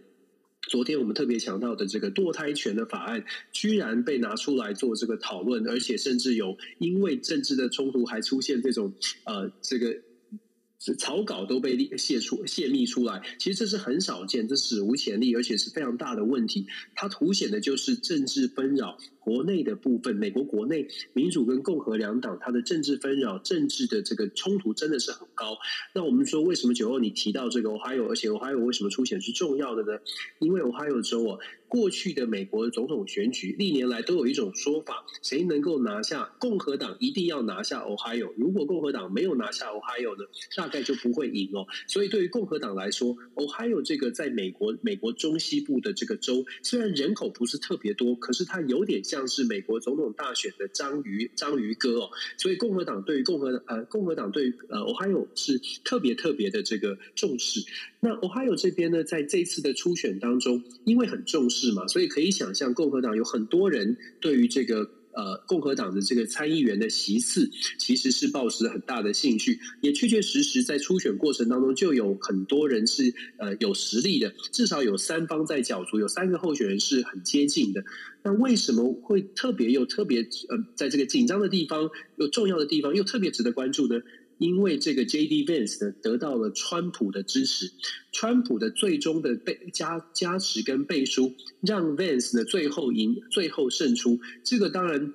[0.63, 8.93] 昨天我们特别强调的这个堕胎权的法案，居然被拿出来做这个讨论，而且甚至有因为政治的冲突，还出现这种
[9.25, 9.97] 呃这个。
[10.99, 16.67] 草稿都被泄出、泄密出来，其实这是很少见，这史无前例，而且是非常大的问题。
[16.95, 18.99] 它凸显的就是政治纷扰。
[19.21, 25.57] 国内的部分，美国国内民主跟共和两党，它的政治纷扰、政治的这个冲突真的是很高。
[25.95, 30.01] 那我们说，为什么九欧你提到这个 Ohio，而且 Ohio 为什么出现是重要的呢？
[30.41, 31.39] 因为 Ohio 州啊，
[31.73, 41.67] 过去的美国总统选举历年来都有一种说法，谁能够拿下共和党一定要拿下 Ohio，如果共和党没有拿下 Ohio 呢，大概就不会赢哦。
[41.89, 52.11] 所以对于共和党来说，Ohio 这个在美国美国中西部的这个州，虽然人口不是特别多，可是它有点像是美国总统大选的章鱼章鱼哥哦。
[52.37, 57.65] 所以共和党对于共和呃共和党对于呃 Ohio 是特别特别的这个重视。
[58.05, 67.49] 那 Ohio 这边呢，在这次的初选当中，因为很重视嘛，所以可以想象共和党有很多人对于这个呃共和党的这个参议员的席次，
[67.79, 69.61] 其实是抱持很大的兴趣。
[69.83, 77.85] 也确确实实在初选过程当中，就有很多人是呃有实力的，至少有三方在角逐，有三个候选人是很接近的。
[78.25, 84.01] 那为什么会特别又特别呃，在这个紧张的地方，又重要的地方，又特别值得关注呢？
[84.43, 85.47] 因为这个 J.D.
[85.47, 87.71] Vance 呢，得到了川普的支持，
[88.11, 94.21] 川普的最终的背加加持跟背书，让 Vance 呢最后赢，最后胜出。
[94.45, 95.15] 这个当然。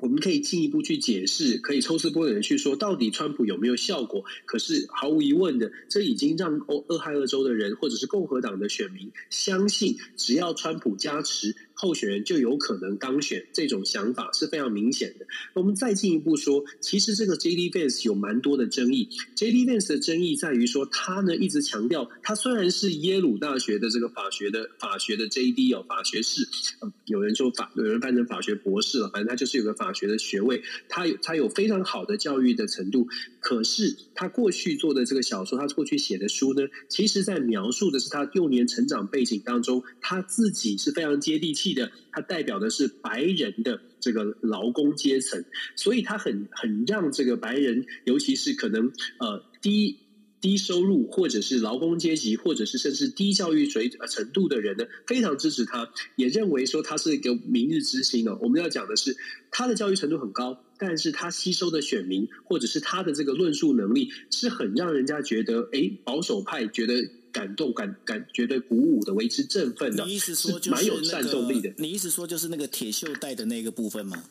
[0.00, 4.24] 我们可以进一步去解释，可以抽丝剥茧的去说，到底川普有没有效果？
[4.44, 11.54] 可是毫无疑问的，这已经让俄俄亥俄州的人或者是共和党的选民相信，只要川普加持，
[11.84, 13.46] 候选人就有可能当选。
[13.52, 15.26] 这种想法是非常明显的。
[15.54, 17.70] 我们再进一步说，其实这个 J.D.
[17.70, 19.08] Vance 有蛮多的争议。
[19.34, 19.64] J.D.
[19.64, 25.72] Vance 的争议在于说，他呢一直强调，他虽然是耶鲁大学的这个法学的法学的 J.D.
[25.72, 26.46] 哦，法学士，
[27.06, 29.94] 有人说法，有人翻成法学博士了，反正他就是有个法。
[29.94, 33.06] 学的学位，他有他有非常好的教育的程度，
[33.44, 45.44] 可是他过去做的这个小说，他过去写的书呢，其实在描述的是他幼年成长背景当中，他自己是非常接地气的，他代表的是白人的这个劳工阶层，
[45.76, 49.98] 所以他很很让这个白人，尤其是可能呃低。
[50.44, 58.38] 低收入，或者是劳工阶级，或者是甚至低教育水程度的人呢，非常支持他，也认为说他是一个明日之星哦。
[58.42, 59.16] 我们要讲的是，
[59.50, 70.04] 他的教育程度很高，但是他吸收的选民，或者是他的这个论述能力，是很让人家觉得，哎，保守派觉得感动、感感觉得鼓舞的，为之振奋的。
[70.04, 71.72] 你意思说就是蛮有战斗力的？
[71.78, 74.24] 你意思说就是那个铁锈带的那个部分吗？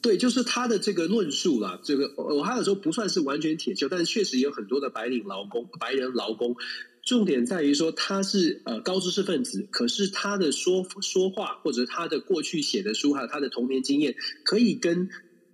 [0.00, 1.80] 对，就是他的这个论述啦。
[1.84, 6.56] 这个我还有时候不算是完全铁锈，但是确实有很多的白领劳工、白人劳工。
[7.04, 15.08] 重点在于说他是呃高知识分子，可是他的说说话或者他的过去写的书，还有他的童年经验，可以跟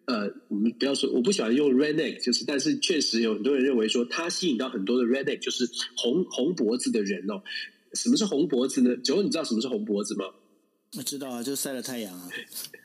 [0.05, 7.43] 呃我们不要说，我不喜欢用 redneck，就是但是确实有很多人认为说他吸引到很多的 redneck，就是红红脖子的人哦。
[7.95, 8.95] 什么是红脖子呢？
[8.99, 10.27] 九，你知道什么是红脖子吗？
[10.97, 12.31] 我知道啊，就晒了太阳啊。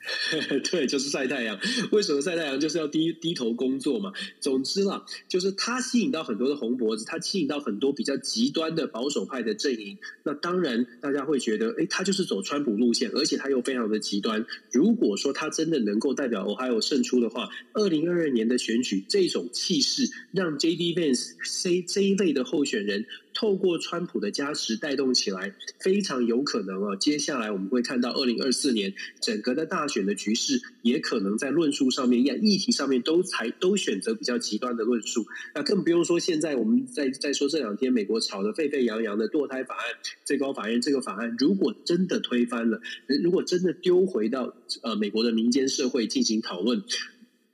[0.70, 1.58] 对，就是晒太阳。
[1.94, 2.60] 为什么晒太阳？
[2.60, 4.12] 就是要低低头工作嘛。
[4.42, 9.98] 总之啦，就是他吸引到很多的红脖子，他吸引到很多比较极端的保守派的阵营。
[10.24, 14.46] 那当然，大家会觉得，哎，他就是走川普路线，而且他又非常的极端。
[14.70, 20.94] 如果说他真的能够代表 Ohio 胜出的话，二零二二年的选举这种气势，让 J.D.
[20.94, 23.06] Vance C 这一类的候选人。
[23.34, 26.96] 透过川普的加持带动起来，非常有可能啊！
[26.96, 35.26] 接下来我们会看到二零二四年整个的大选的局势，也可能在论述上面、议议题上面都才都选择比较极端的论述。
[35.56, 39.84] 那更不用说现在我们在在说这两天美国吵得沸沸扬扬的堕胎法案，
[40.24, 42.80] 最高法院这个法案如果真的推翻了，
[43.24, 46.84] 如果真的丢回到呃美国的民间社会进行讨论，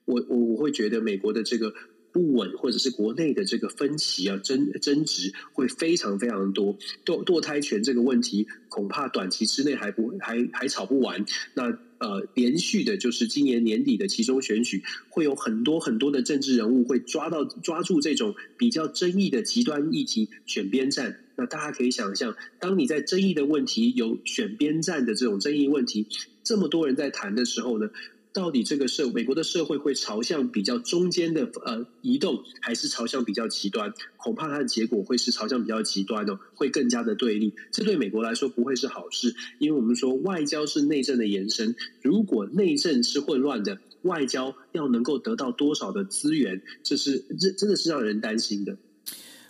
[0.05, 1.73] 我我我会觉得美国的这个。
[2.11, 6.77] 不稳，或者是国内的这个分歧啊，争争执会非常非常多。
[7.05, 11.25] 堕堕胎权这个问题，恐怕短期之内还不还还吵不完。
[11.53, 21.19] 那呃，连续的就是今年年底的期中选举，会有很多很多的政治人物会抓到抓住这种比较争议的极端议题选边站。
[21.35, 26.07] 那大家可以想象，当你在争议的问题有选边站的这种争议问题，
[26.43, 27.89] 这么多人在谈的时候呢？
[28.31, 33.93] 到底这个社美国的社会会朝向比较中间的呃移动，还是朝向比较极端？
[34.17, 37.53] 恐怕它的结果会是朝向比较极端的，会更加的对立。
[37.71, 41.75] 这对美国来说不会是好事，因为我们说外交是内政的延伸。
[42.01, 48.77] 如果内政是混乱的，外交要能够得到多少的资源，这是这真的是让人担心的。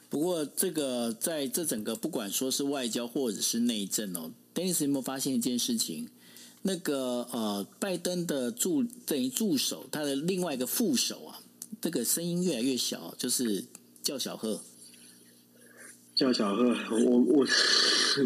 [0.09, 6.07] 不过，这个在这整个不管说是外交或者是内政哦，Dennis 有没有发现一件事情？
[6.61, 11.39] 那个呃，拜登的助等于助手，他的另外一个副手啊，
[11.79, 13.63] 这个声音越来越小，就是
[14.03, 14.61] 叫小贺。
[16.15, 17.47] 叫小贺，我我，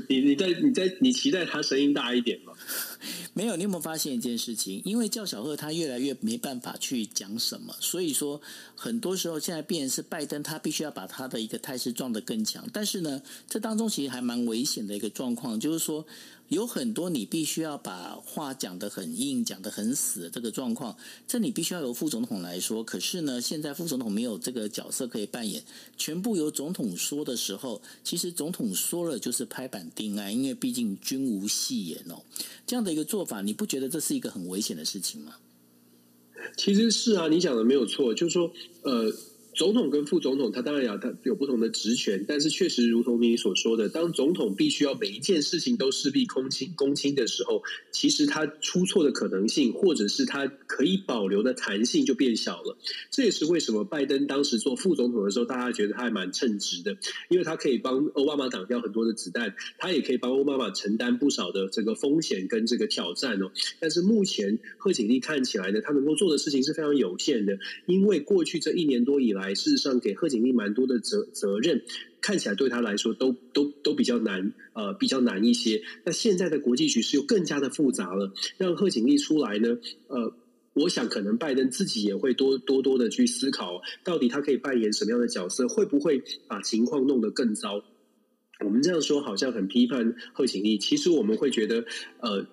[0.09, 2.51] 你你在你在你期待他声音大一点吗？
[3.35, 4.81] 没有，你有没有发现一件事情？
[4.83, 8.41] 因为叫小贺他越来越没办法去讲什么，所以说
[8.73, 12.67] 很多时候现在变成是拜登，他必须要把他的一个态势撞得更强。
[12.73, 16.03] 但是呢，这当中其实还蛮危险的一个状况，就是说。
[16.49, 20.95] 有很多你必须要把话讲得很硬，讲得很死这个状况，
[21.27, 22.83] 这你必须要由副总统来说。
[22.83, 25.63] 可是呢，现在副总统没有这个角色可以扮演，
[25.97, 32.21] 全部由总统说的时候，其实总统说了就是拍板定案，因为毕竟君无戏言哦。
[32.67, 35.35] 这样的一个做法，你不觉得这是一个很危险的事情吗？
[36.55, 38.51] 其实是啊，你讲的没有错，就是说，
[38.83, 39.11] 呃。
[39.55, 52.75] 总统跟副总统，他当然有他有不同的职权，但是确实如同你所说的，当总统必须要每一件事情都事必躬亲躬亲的时候，其实他出错的可能性，或者是他可以保留的弹性就变小了。
[53.11, 56.97] 这也是为什么拜登当时做副总统的时候，大家觉得他还蛮称职的，
[57.29, 63.51] 因为他可以帮奥巴马挡掉很多的子弹，他也可以帮奥巴马承担不少的这个风险跟这个挑战哦。
[63.79, 69.42] 但是目前贺锦丽看起来呢，他能够做的事情是非常有限的，因为过去这一年多以来。
[69.55, 71.81] 事实上，给贺锦丽蛮多的责责任，
[72.21, 75.81] 看起来对他来说都都都比较难，呃，比较难一些。
[76.05, 79.77] 那现在的国际局势又更加的复杂了，让贺锦丽出来呢，
[80.07, 80.33] 呃，
[80.73, 87.83] 我想可能拜登自己也会多多多的去思考，到底他可以扮演什么样的角色，会不会把情况弄得更糟？
[88.63, 91.83] 我们这样说好像很批判贺锦丽，其实我们会觉得，
[92.19, 92.45] 呃，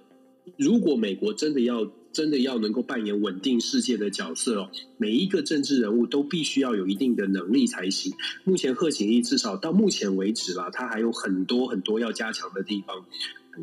[0.56, 1.92] 如果美国真的要。
[2.12, 8.12] 真的要能够扮演稳定世界的角色哦，每一个政治人物都必须要有一定的能力才行。
[8.44, 13.04] 目前贺锦丽至少到目前为止啦，他还有很多很多要加强的地方，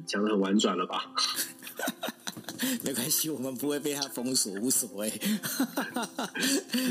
[0.05, 1.13] 讲的很婉转了吧？
[2.83, 5.11] 没关系，我们不会被他封锁，无所谓。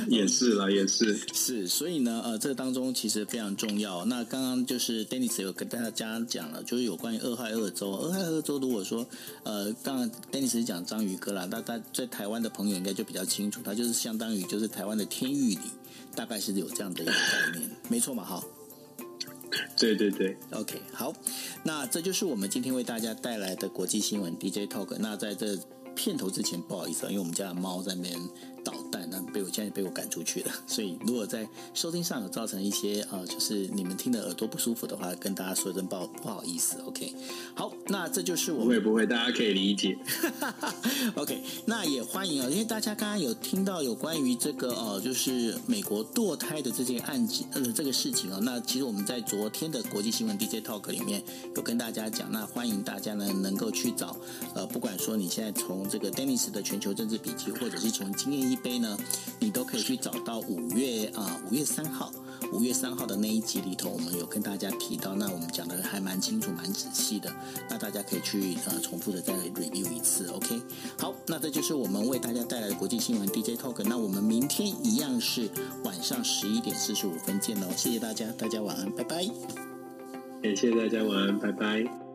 [0.09, 4.05] 也是啦，也是是，所以呢，呃，这个当中其实非常重要。
[4.05, 7.93] 那刚刚就是 Dennis 有跟大家讲了，就是有关于俄亥俄州。
[7.93, 9.07] 俄亥俄州如果说，
[9.43, 15.59] 呃，刚刚 Dennis 讲章鱼哥啦，那他在台湾的朋友应该就比较清楚，他就是相当于就是台湾的天域里，
[16.15, 18.43] 大概是有这样的一个概念，没错嘛，哈。
[19.77, 21.13] 对对对，OK，好，
[21.65, 24.97] 那这就是我们今天为大家带来的国际新闻 DJ Talk。
[24.99, 25.57] 那在这
[25.95, 28.19] 片头之前，不好意思啊，因为我们家的猫在那边
[28.67, 30.51] 捣蛋，那被我现在被我赶出去了。
[30.67, 36.79] 所以如果在收听上有造成一些啊、呃，就是你们听的耳朵不舒服的话，跟大家说一声不好不好意思。
[36.85, 37.15] OK，
[37.55, 39.97] 好，那这就是我们不会不会，大家可以理解。
[41.15, 51.23] OK，那也欢迎啊，因为大家刚刚有听到有关于这个呃，就是美国堕胎的这件案件呃这个事情啊，那其实我们在昨天的国际新闻 DJ Talk 里面
[51.55, 54.17] 有跟大家讲，那欢迎大家呢能够去找
[54.55, 58.97] 呃，不管说你现在从这个 Dennis 的全球政治笔记，或者是从经验一杯呢，
[59.39, 62.13] 你都可以去找到五月啊五月三号
[62.53, 67.33] 五月三号的那一集里头，我们有跟大家提到，那我们讲的还蛮清楚、蛮仔细的，
[67.69, 70.61] 那大家可以去呃重复的再 review 一次，OK？
[70.99, 75.49] 好，那这就是我们为大家带来的国际新闻 DJ Talk，那我们明天一样是
[75.85, 79.27] 晚上十一点四十五分见喽，谢谢大家，大家晚安，拜拜。
[80.43, 82.06] 感谢大家晚安，拜拜。